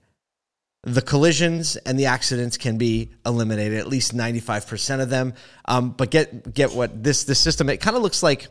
the 0.84 1.02
collisions 1.02 1.76
and 1.76 1.98
the 1.98 2.06
accidents 2.06 2.56
can 2.56 2.76
be 2.76 3.10
eliminated 3.24 3.78
at 3.78 3.86
least 3.86 4.16
95% 4.16 5.00
of 5.00 5.10
them. 5.10 5.34
Um, 5.64 5.90
but 5.90 6.10
get 6.10 6.52
get 6.54 6.72
what 6.72 7.02
this 7.02 7.24
this 7.24 7.38
system 7.38 7.68
it 7.68 7.78
kind 7.78 7.96
of 7.96 8.02
looks 8.02 8.22
like 8.22 8.48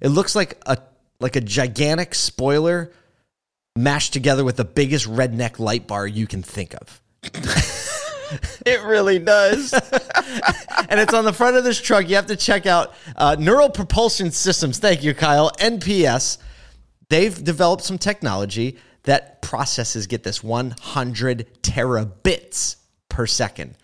it 0.00 0.08
looks 0.08 0.34
like 0.34 0.60
a 0.66 0.78
like 1.20 1.36
a 1.36 1.40
gigantic 1.40 2.14
spoiler 2.14 2.92
mashed 3.76 4.12
together 4.12 4.44
with 4.44 4.56
the 4.56 4.64
biggest 4.64 5.08
redneck 5.08 5.58
light 5.58 5.86
bar 5.86 6.06
you 6.06 6.26
can 6.26 6.42
think 6.42 6.74
of. 6.74 7.00
It 8.66 8.82
really 8.82 9.18
does. 9.18 9.72
and 10.88 10.98
it's 10.98 11.14
on 11.14 11.24
the 11.24 11.32
front 11.32 11.56
of 11.56 11.62
this 11.62 11.80
truck. 11.80 12.08
You 12.08 12.16
have 12.16 12.26
to 12.26 12.36
check 12.36 12.66
out 12.66 12.94
uh, 13.14 13.36
neural 13.38 13.70
propulsion 13.70 14.30
systems. 14.30 14.78
Thank 14.78 15.04
you 15.04 15.14
kyle. 15.14 15.50
Nps 15.58 16.38
they've 17.08 17.44
developed 17.44 17.84
some 17.84 17.98
technology 17.98 18.78
that 19.04 19.42
processes 19.42 20.06
get 20.06 20.22
this 20.22 20.42
100 20.42 21.62
terabits 21.62 22.76
per 23.08 23.26
second 23.26 23.76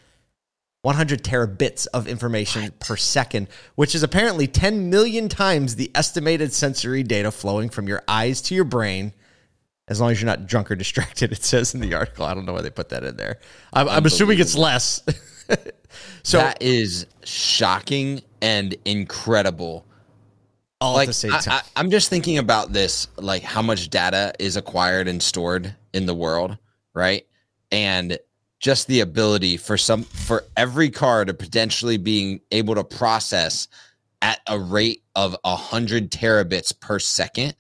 100 0.83 1.23
terabits 1.23 1.87
of 1.93 2.09
information 2.09 2.73
per 2.79 2.97
second, 2.97 3.49
which 3.75 3.95
is 3.95 4.03
apparently 4.03 4.47
10 4.47 4.89
million 4.89 5.29
times 5.29 5.77
the 5.77 5.91
estimated 5.95 6.53
sensory 6.53 7.03
data 7.03 7.31
flowing 7.31 7.69
from 7.69 7.87
your 7.87 8.03
eyes 8.09 8.41
to 8.41 8.55
your 8.55 8.65
brain. 8.65 9.13
As 9.89 10.01
long 10.01 10.11
as 10.11 10.21
you're 10.21 10.27
not 10.27 10.47
drunk 10.47 10.71
or 10.71 10.77
distracted, 10.77 11.33
it 11.33 11.45
says 11.45 11.75
in 11.75 11.81
the 11.81 11.95
article. 11.95 12.25
I 12.25 12.33
don't 12.33 12.47
know 12.47 12.55
why 12.55 12.63
they 12.63 12.71
put 12.71 12.89
that 12.91 13.05
in 13.05 13.17
there. 13.17 13.41
I'm, 13.73 13.89
I'm 13.89 14.07
assuming 14.07 14.39
it's 14.39 14.57
less. 14.57 15.03
so 16.23 16.39
that 16.39 16.63
is 16.63 17.07
shocking 17.25 18.23
and 18.41 18.75
incredible. 18.87 19.87
All 20.81 20.95
like 20.95 21.05
at 21.05 21.09
the 21.09 21.13
same 21.13 21.33
time. 21.33 21.63
I, 21.77 21.81
am 21.81 21.91
just 21.91 22.09
thinking 22.09 22.39
about 22.39 22.73
this, 22.73 23.09
like 23.17 23.43
how 23.43 23.63
much 23.63 23.91
data 23.91 24.33
is 24.39 24.57
acquired 24.57 25.09
and 25.09 25.23
stored 25.23 25.75
in 25.93 26.07
the 26.07 26.15
world, 26.15 26.57
right? 26.95 27.27
And 27.71 28.19
just 28.59 28.87
the 28.87 29.01
ability 29.01 29.57
for 29.57 29.77
some 29.77 30.05
for 30.05 30.45
every 30.57 30.91
car 30.91 31.25
to 31.25 31.35
potentially 31.35 31.97
being 31.97 32.41
able 32.51 32.75
to 32.75 32.85
process 32.85 33.69
at 34.23 34.41
a 34.47 34.59
rate 34.59 35.03
of 35.15 35.37
a 35.45 35.57
hundred 35.57 36.11
terabits 36.11 36.79
per 36.79 36.99
second, 36.99 37.55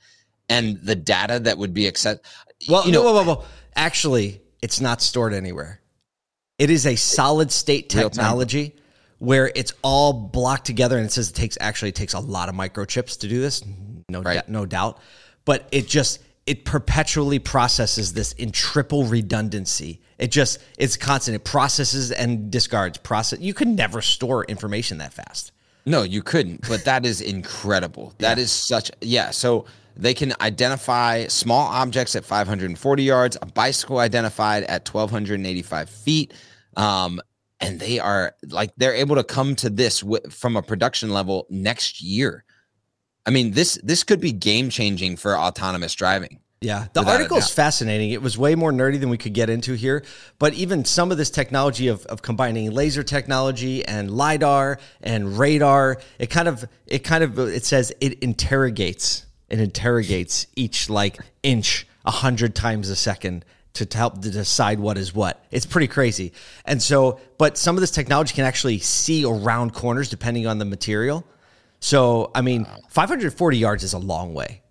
and 0.49 0.79
the 0.83 0.97
data 0.97 1.39
that 1.41 1.59
would 1.59 1.73
be 1.73 1.87
accept. 1.87 2.27
well, 2.69 2.85
you 2.85 2.93
know, 2.93 3.03
whoa, 3.03 3.23
whoa, 3.23 3.35
whoa. 3.35 3.45
actually, 3.75 4.43
it's 4.61 4.81
not 4.81 5.01
stored 5.01 5.33
anywhere. 5.33 5.81
It 6.59 6.69
is 6.69 6.87
a 6.87 6.97
solid 6.97 7.51
state 7.51 7.89
technology 7.89 8.75
where 9.21 9.53
it's 9.55 9.73
all 9.83 10.13
blocked 10.13 10.67
together, 10.67 10.97
and 10.99 11.07
it 11.07 11.13
says 11.13 11.31
it 11.31 11.35
takes 11.35 11.57
actually 11.61 11.91
it 11.91 11.95
takes 11.95 12.13
a 12.15 12.19
lot 12.21 12.49
of 12.49 12.55
microchips 12.55 13.19
to 13.21 13.29
do 13.29 13.41
this. 13.41 13.63
No, 14.09 14.21
Right. 14.23 14.35
doubt 14.35 14.49
no 14.49 14.67
doubt. 14.67 14.99
But 15.45 15.69
it 15.73 15.87
just 15.87 16.19
it 16.47 16.65
perpetually 16.65 17.39
processes 17.39 18.13
this 18.13 18.33
in 18.33 18.51
triple 18.51 19.05
redundancy. 19.05 20.01
It 20.19 20.31
just 20.31 20.59
it's 20.79 20.97
constant. 20.97 21.37
It 21.37 21.45
processes 21.45 22.11
and 22.11 22.51
discards. 22.51 22.99
Process. 22.99 23.41
You 23.41 23.55
could 23.55 23.69
never 23.69 24.03
store 24.03 24.45
information 24.45 24.99
that 24.99 25.13
fast. 25.13 25.53
No, 25.87 26.03
you 26.03 26.23
couldn't, 26.23 26.67
but 26.69 26.85
that 26.85 27.07
is 27.07 27.21
incredible. 27.21 28.15
That 28.19 28.39
is 28.39 28.51
such 28.51 28.91
yeah, 29.01 29.31
so 29.31 29.67
they 29.97 30.15
can 30.15 30.33
identify 30.41 31.27
small 31.27 31.67
objects 31.69 32.17
at 32.17 32.25
540 32.25 33.03
yards, 33.03 33.37
a 33.41 33.47
bicycle 33.47 33.99
identified 33.99 34.65
at 34.65 34.89
1285 34.93 35.89
feet. 35.91 36.33
Um 36.77 37.21
and 37.61 37.79
they 37.79 37.99
are 37.99 38.35
like 38.49 38.73
they're 38.77 38.95
able 38.95 39.17
to 39.17 39.25
come 39.25 39.55
to 39.57 39.71
this 39.71 40.01
w- 40.01 40.23
from 40.31 40.57
a 40.57 40.63
production 40.63 41.11
level 41.11 41.47
next 41.51 42.01
year. 42.03 42.45
I 43.27 43.31
mean, 43.31 43.53
this 43.53 43.79
this 43.83 44.03
could 44.03 44.21
be 44.21 44.33
game 44.33 44.71
changing 44.71 45.17
for 45.17 45.37
autonomous 45.37 45.95
driving. 45.95 46.41
Yeah, 46.63 46.89
the 46.93 47.03
article 47.03 47.39
is 47.39 47.49
fascinating. 47.49 48.11
It 48.11 48.21
was 48.21 48.37
way 48.37 48.55
more 48.55 48.71
nerdy 48.71 49.01
than 49.01 49.09
we 49.09 49.17
could 49.17 49.33
get 49.33 49.49
into 49.49 49.73
here. 49.73 50.05
But 50.39 50.53
even 50.53 50.85
some 50.85 51.11
of 51.11 51.17
this 51.17 51.31
technology 51.31 51.89
of, 51.89 52.05
of 52.07 52.21
combining 52.21 52.71
laser 52.71 53.03
technology 53.03 53.83
and 53.87 54.11
lidar 54.11 54.79
and 55.01 55.39
radar, 55.39 55.99
it 56.19 56.27
kind 56.27 56.49
of 56.49 56.67
it 56.87 56.99
kind 56.99 57.25
of 57.25 57.39
it 57.39 57.65
says 57.65 57.93
it 58.01 58.19
interrogates 58.19 59.25
it 59.49 59.59
interrogates 59.59 60.47
each 60.55 60.91
like 60.91 61.19
inch 61.43 61.87
a 62.05 62.11
hundred 62.11 62.55
times 62.55 62.89
a 62.89 62.97
second 62.97 63.45
to, 63.75 63.87
to 63.87 63.97
help 63.99 64.21
to 64.23 64.31
decide 64.31 64.81
what 64.81 64.99
is 64.99 65.15
what. 65.15 65.45
It's 65.51 65.67
pretty 65.67 65.87
crazy. 65.89 66.33
And 66.65 66.83
so, 66.83 67.21
but 67.39 67.57
some 67.57 67.77
of 67.77 67.81
this 67.81 67.91
technology 67.91 68.35
can 68.35 68.45
actually 68.45 68.79
see 68.79 69.25
around 69.25 69.75
corners 69.75 70.09
depending 70.09 70.47
on 70.47 70.59
the 70.59 70.65
material. 70.65 71.25
So, 71.81 72.31
I 72.35 72.43
mean, 72.43 72.67
540 72.89 73.57
yards 73.59 73.85
is 73.85 73.93
a 73.93 73.99
long 73.99 74.35
way. 74.35 74.63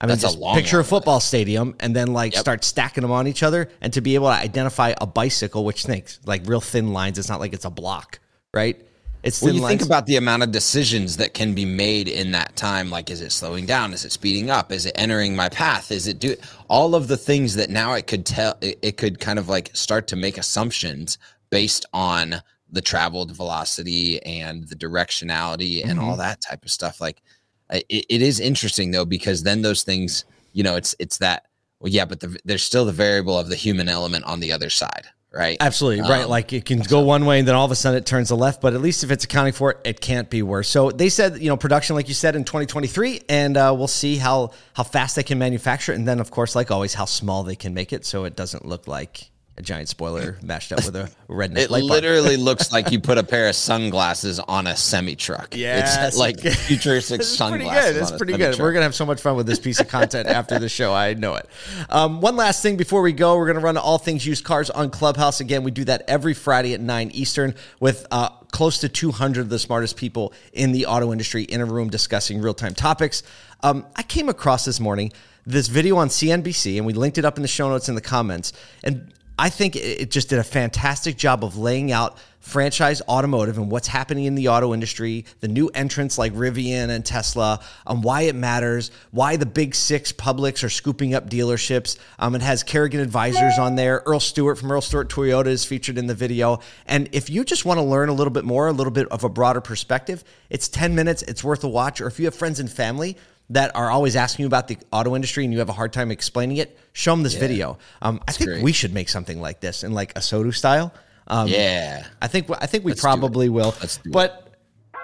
I 0.00 0.06
mean, 0.06 0.08
That's 0.18 0.24
a 0.34 0.36
just 0.36 0.54
picture 0.54 0.76
a 0.76 0.80
long 0.80 0.84
way. 0.84 0.88
football 0.88 1.20
stadium 1.20 1.76
and 1.80 1.94
then 1.96 2.12
like 2.12 2.32
Yep. 2.34 2.40
start 2.40 2.64
stacking 2.64 3.02
them 3.02 3.12
on 3.12 3.26
each 3.26 3.42
other, 3.42 3.70
and 3.80 3.92
to 3.94 4.00
be 4.00 4.16
able 4.16 4.26
to 4.26 4.32
identify 4.32 4.92
a 5.00 5.06
bicycle, 5.06 5.64
which 5.64 5.84
thinks 5.84 6.18
like 6.26 6.42
real 6.46 6.60
thin 6.60 6.92
lines. 6.92 7.18
It's 7.18 7.28
not 7.28 7.40
like 7.40 7.52
it's 7.54 7.64
a 7.64 7.70
block, 7.70 8.18
right? 8.52 8.84
It's 9.24 9.42
When 9.42 9.54
you 9.56 9.62
lines. 9.62 9.80
think 9.80 9.82
about 9.86 10.06
the 10.06 10.16
amount 10.16 10.44
of 10.44 10.52
decisions 10.52 11.16
that 11.18 11.34
can 11.34 11.54
be 11.54 11.64
made 11.66 12.08
in 12.08 12.32
that 12.32 12.56
time, 12.56 12.90
like 12.90 13.10
is 13.10 13.22
it 13.22 13.32
slowing 13.32 13.66
down? 13.66 13.94
Is 13.94 14.04
it 14.04 14.12
speeding 14.12 14.50
up? 14.50 14.72
Is 14.72 14.86
it 14.86 14.94
entering 14.96 15.36
my 15.36 15.48
path? 15.50 15.90
Is 15.92 16.06
it 16.08 16.20
do 16.20 16.36
all 16.68 16.94
of 16.94 17.08
the 17.08 17.16
things 17.18 17.56
that 17.56 17.70
now 17.70 17.94
it 17.94 18.06
could 18.06 18.26
tell? 18.26 18.56
It, 18.62 18.78
it 18.82 18.98
could 18.98 19.20
kind 19.20 19.38
of 19.40 19.48
like 19.48 19.70
start 19.74 20.08
to 20.08 20.16
make 20.16 20.38
assumptions 20.38 21.18
based 21.50 21.86
on 21.94 22.36
the 22.70 22.82
traveled 22.82 23.32
velocity 23.36 24.22
and 24.24 24.68
the 24.68 24.76
directionality 24.76 25.82
and 25.84 25.98
Mm-hmm. 25.98 26.08
all 26.10 26.16
that 26.18 26.40
type 26.42 26.64
of 26.64 26.70
stuff. 26.70 27.00
Like 27.00 27.22
it, 27.70 28.06
it 28.10 28.22
is 28.22 28.40
interesting 28.40 28.90
though 28.92 29.06
because 29.06 29.42
then 29.42 29.62
those 29.62 29.84
things, 29.84 30.26
you 30.52 30.62
know, 30.62 30.76
it's 30.76 30.94
it's 31.00 31.18
that 31.18 31.46
well, 31.80 31.92
yeah, 31.92 32.04
but 32.06 32.20
the, 32.20 32.38
there's 32.44 32.64
still 32.64 32.86
the 32.86 32.92
variable 32.92 33.38
of 33.38 33.48
the 33.48 33.56
human 33.56 33.88
element 33.88 34.24
on 34.26 34.40
the 34.40 34.52
other 34.52 34.70
side, 34.70 35.06
right? 35.36 35.56
Absolutely 35.60 36.02
right. 36.02 36.24
Um, 36.24 36.30
Like 36.30 36.52
it 36.52 36.64
can 36.64 36.80
go 36.80 37.00
one 37.00 37.26
way 37.26 37.38
and 37.38 37.48
then 37.48 37.54
all 37.54 37.64
of 37.64 37.70
a 37.70 37.76
sudden 37.76 37.98
it 37.98 38.06
turns 38.06 38.28
to 38.28 38.34
left. 38.34 38.60
But 38.60 38.74
at 38.74 38.80
least 38.80 39.04
if 39.04 39.10
it's 39.10 39.24
accounting 39.24 39.52
for 39.52 39.72
it, 39.72 39.78
it 39.84 40.00
can't 40.00 40.30
be 40.30 40.42
worse. 40.42 40.68
So 40.68 40.90
they 40.90 41.08
said, 41.08 41.38
you 41.38 41.48
know, 41.48 41.56
production, 41.56 41.96
like 41.96 42.08
you 42.08 42.14
said, 42.14 42.36
in 42.36 42.44
2023, 42.44 43.22
and 43.28 43.56
uh, 43.56 43.74
we'll 43.76 43.88
see 43.88 44.16
how 44.16 44.50
how 44.74 44.82
fast 44.82 45.16
they 45.16 45.22
can 45.22 45.38
manufacture 45.38 45.92
it, 45.92 45.96
and 45.96 46.06
then 46.06 46.20
of 46.20 46.30
course, 46.30 46.54
like 46.54 46.70
always, 46.70 46.94
how 46.94 47.04
small 47.04 47.42
they 47.42 47.56
can 47.56 47.74
make 47.74 47.92
it, 47.92 48.04
so 48.04 48.24
it 48.24 48.36
doesn't 48.36 48.64
look 48.64 48.86
like 48.86 49.30
a 49.56 49.62
giant 49.62 49.88
spoiler 49.88 50.36
mashed 50.42 50.72
up 50.72 50.84
with 50.84 50.96
a 50.96 51.10
redneck 51.28 51.58
It 51.58 51.70
literally 51.70 52.36
looks 52.36 52.72
like 52.72 52.90
you 52.90 53.00
put 53.00 53.18
a 53.18 53.22
pair 53.24 53.48
of 53.48 53.54
sunglasses 53.54 54.40
on 54.40 54.66
a 54.66 54.76
semi 54.76 55.14
truck. 55.14 55.54
Yeah, 55.56 56.06
it's 56.06 56.16
like 56.18 56.40
futuristic 56.40 57.20
It's 57.20 57.36
pretty 57.36 57.64
sunglasses. 57.64 57.92
good. 57.92 58.02
It's 58.02 58.10
on 58.10 58.14
a 58.14 58.18
pretty 58.18 58.36
good. 58.36 58.58
We're 58.58 58.72
gonna 58.72 58.84
have 58.84 58.94
so 58.94 59.06
much 59.06 59.20
fun 59.20 59.36
with 59.36 59.46
this 59.46 59.58
piece 59.58 59.80
of 59.80 59.88
content 59.88 60.28
after 60.28 60.58
the 60.58 60.68
show. 60.68 60.92
I 60.92 61.14
know 61.14 61.36
it. 61.36 61.48
Um, 61.88 62.20
one 62.20 62.36
last 62.36 62.62
thing 62.62 62.76
before 62.76 63.02
we 63.02 63.12
go, 63.12 63.36
we're 63.36 63.46
gonna 63.46 63.60
run 63.60 63.76
all 63.76 63.98
things 63.98 64.26
used 64.26 64.44
cars 64.44 64.70
on 64.70 64.90
Clubhouse 64.90 65.40
again. 65.40 65.62
We 65.62 65.70
do 65.70 65.84
that 65.84 66.02
every 66.08 66.34
Friday 66.34 66.74
at 66.74 66.80
nine 66.80 67.10
Eastern 67.12 67.54
with. 67.80 68.06
Uh, 68.10 68.30
Close 68.52 68.78
to 68.78 68.88
200 68.88 69.40
of 69.40 69.48
the 69.48 69.58
smartest 69.58 69.96
people 69.96 70.32
in 70.52 70.70
the 70.70 70.86
auto 70.86 71.10
industry 71.10 71.42
in 71.42 71.60
a 71.60 71.64
room 71.64 71.90
discussing 71.90 72.40
real 72.40 72.54
time 72.54 72.72
topics. 72.72 73.24
Um, 73.64 73.84
I 73.96 74.04
came 74.04 74.28
across 74.28 74.64
this 74.64 74.78
morning 74.78 75.12
this 75.44 75.66
video 75.66 75.96
on 75.96 76.06
CNBC, 76.08 76.76
and 76.76 76.86
we 76.86 76.92
linked 76.92 77.18
it 77.18 77.24
up 77.24 77.36
in 77.36 77.42
the 77.42 77.48
show 77.48 77.68
notes 77.68 77.88
in 77.88 77.96
the 77.96 78.00
comments. 78.00 78.52
And 78.84 79.12
I 79.38 79.50
think 79.50 79.74
it 79.74 80.10
just 80.10 80.28
did 80.28 80.38
a 80.38 80.44
fantastic 80.44 81.16
job 81.16 81.42
of 81.42 81.58
laying 81.58 81.90
out 81.90 82.18
franchise 82.38 83.00
automotive 83.08 83.56
and 83.56 83.70
what's 83.70 83.88
happening 83.88 84.26
in 84.26 84.34
the 84.34 84.48
auto 84.48 84.74
industry, 84.74 85.24
the 85.40 85.48
new 85.48 85.68
entrants 85.68 86.18
like 86.18 86.32
Rivian 86.34 86.90
and 86.90 87.04
Tesla, 87.04 87.58
um, 87.86 88.02
why 88.02 88.22
it 88.22 88.34
matters, 88.34 88.90
why 89.12 89.36
the 89.36 89.46
big 89.46 89.74
six 89.74 90.12
publics 90.12 90.62
are 90.62 90.68
scooping 90.68 91.14
up 91.14 91.28
dealerships. 91.28 91.98
Um, 92.18 92.34
it 92.34 92.42
has 92.42 92.62
Kerrigan 92.62 93.00
Advisors 93.00 93.58
on 93.58 93.76
there. 93.76 94.02
Earl 94.04 94.20
Stewart 94.20 94.58
from 94.58 94.70
Earl 94.70 94.82
Stewart 94.82 95.08
Toyota 95.08 95.46
is 95.46 95.64
featured 95.64 95.96
in 95.96 96.06
the 96.06 96.14
video. 96.14 96.60
And 96.86 97.08
if 97.12 97.30
you 97.30 97.44
just 97.44 97.64
want 97.64 97.78
to 97.78 97.82
learn 97.82 98.10
a 98.10 98.14
little 98.14 98.32
bit 98.32 98.44
more, 98.44 98.68
a 98.68 98.72
little 98.72 98.92
bit 98.92 99.08
of 99.08 99.24
a 99.24 99.28
broader 99.30 99.62
perspective, 99.62 100.22
it's 100.50 100.68
10 100.68 100.94
minutes. 100.94 101.22
It's 101.22 101.42
worth 101.42 101.64
a 101.64 101.68
watch. 101.68 102.00
Or 102.00 102.06
if 102.06 102.18
you 102.18 102.26
have 102.26 102.34
friends 102.34 102.60
and 102.60 102.70
family, 102.70 103.16
that 103.50 103.74
are 103.76 103.90
always 103.90 104.16
asking 104.16 104.44
you 104.44 104.46
about 104.46 104.68
the 104.68 104.78
auto 104.90 105.14
industry 105.14 105.44
and 105.44 105.52
you 105.52 105.58
have 105.58 105.68
a 105.68 105.72
hard 105.74 105.92
time 105.92 106.10
explaining 106.10 106.56
it, 106.56 106.78
show 106.92 107.12
them 107.12 107.22
this 107.22 107.34
video. 107.34 107.78
Um, 108.00 108.20
I 108.26 108.32
think 108.32 108.50
great. 108.50 108.62
we 108.62 108.72
should 108.72 108.94
make 108.94 109.08
something 109.08 109.40
like 109.40 109.60
this 109.60 109.84
in 109.84 109.92
like 109.92 110.12
a 110.16 110.20
Sodu 110.20 110.54
style. 110.54 110.92
Um, 111.26 111.48
Yeah. 111.48 112.06
I 112.22 112.26
think 112.28 112.48
I 112.50 112.66
think 112.66 112.84
we 112.84 112.92
Let's 112.92 113.00
probably 113.02 113.48
will. 113.48 113.74
Let's 113.80 113.98
do 113.98 114.10
it. 114.10 114.12
but 114.12 114.40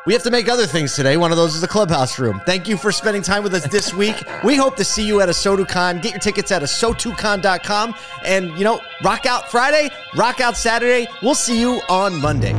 we 0.06 0.14
have 0.14 0.22
to 0.22 0.30
make 0.30 0.48
other 0.48 0.66
things 0.66 0.94
today. 0.96 1.18
One 1.18 1.30
of 1.30 1.36
those 1.36 1.54
is 1.54 1.60
the 1.60 1.68
clubhouse 1.68 2.18
room. 2.18 2.40
Thank 2.46 2.66
you 2.66 2.78
for 2.78 2.90
spending 2.90 3.20
time 3.22 3.42
with 3.42 3.52
us 3.52 3.66
this 3.70 3.92
week. 4.02 4.16
We 4.42 4.56
hope 4.56 4.76
to 4.76 4.84
see 4.84 5.06
you 5.06 5.20
at 5.20 5.28
a 5.28 5.32
SotuCon. 5.32 6.00
Get 6.00 6.12
your 6.12 6.20
tickets 6.20 6.50
at 6.50 6.62
a 6.62 6.66
sotucon.com. 6.66 7.94
And, 8.24 8.50
you 8.56 8.64
know, 8.64 8.80
rock 9.04 9.26
out 9.26 9.50
Friday, 9.50 9.90
rock 10.16 10.40
out 10.40 10.56
Saturday. 10.56 11.06
We'll 11.22 11.34
see 11.34 11.60
you 11.60 11.80
on 11.90 12.18
Monday. 12.20 12.54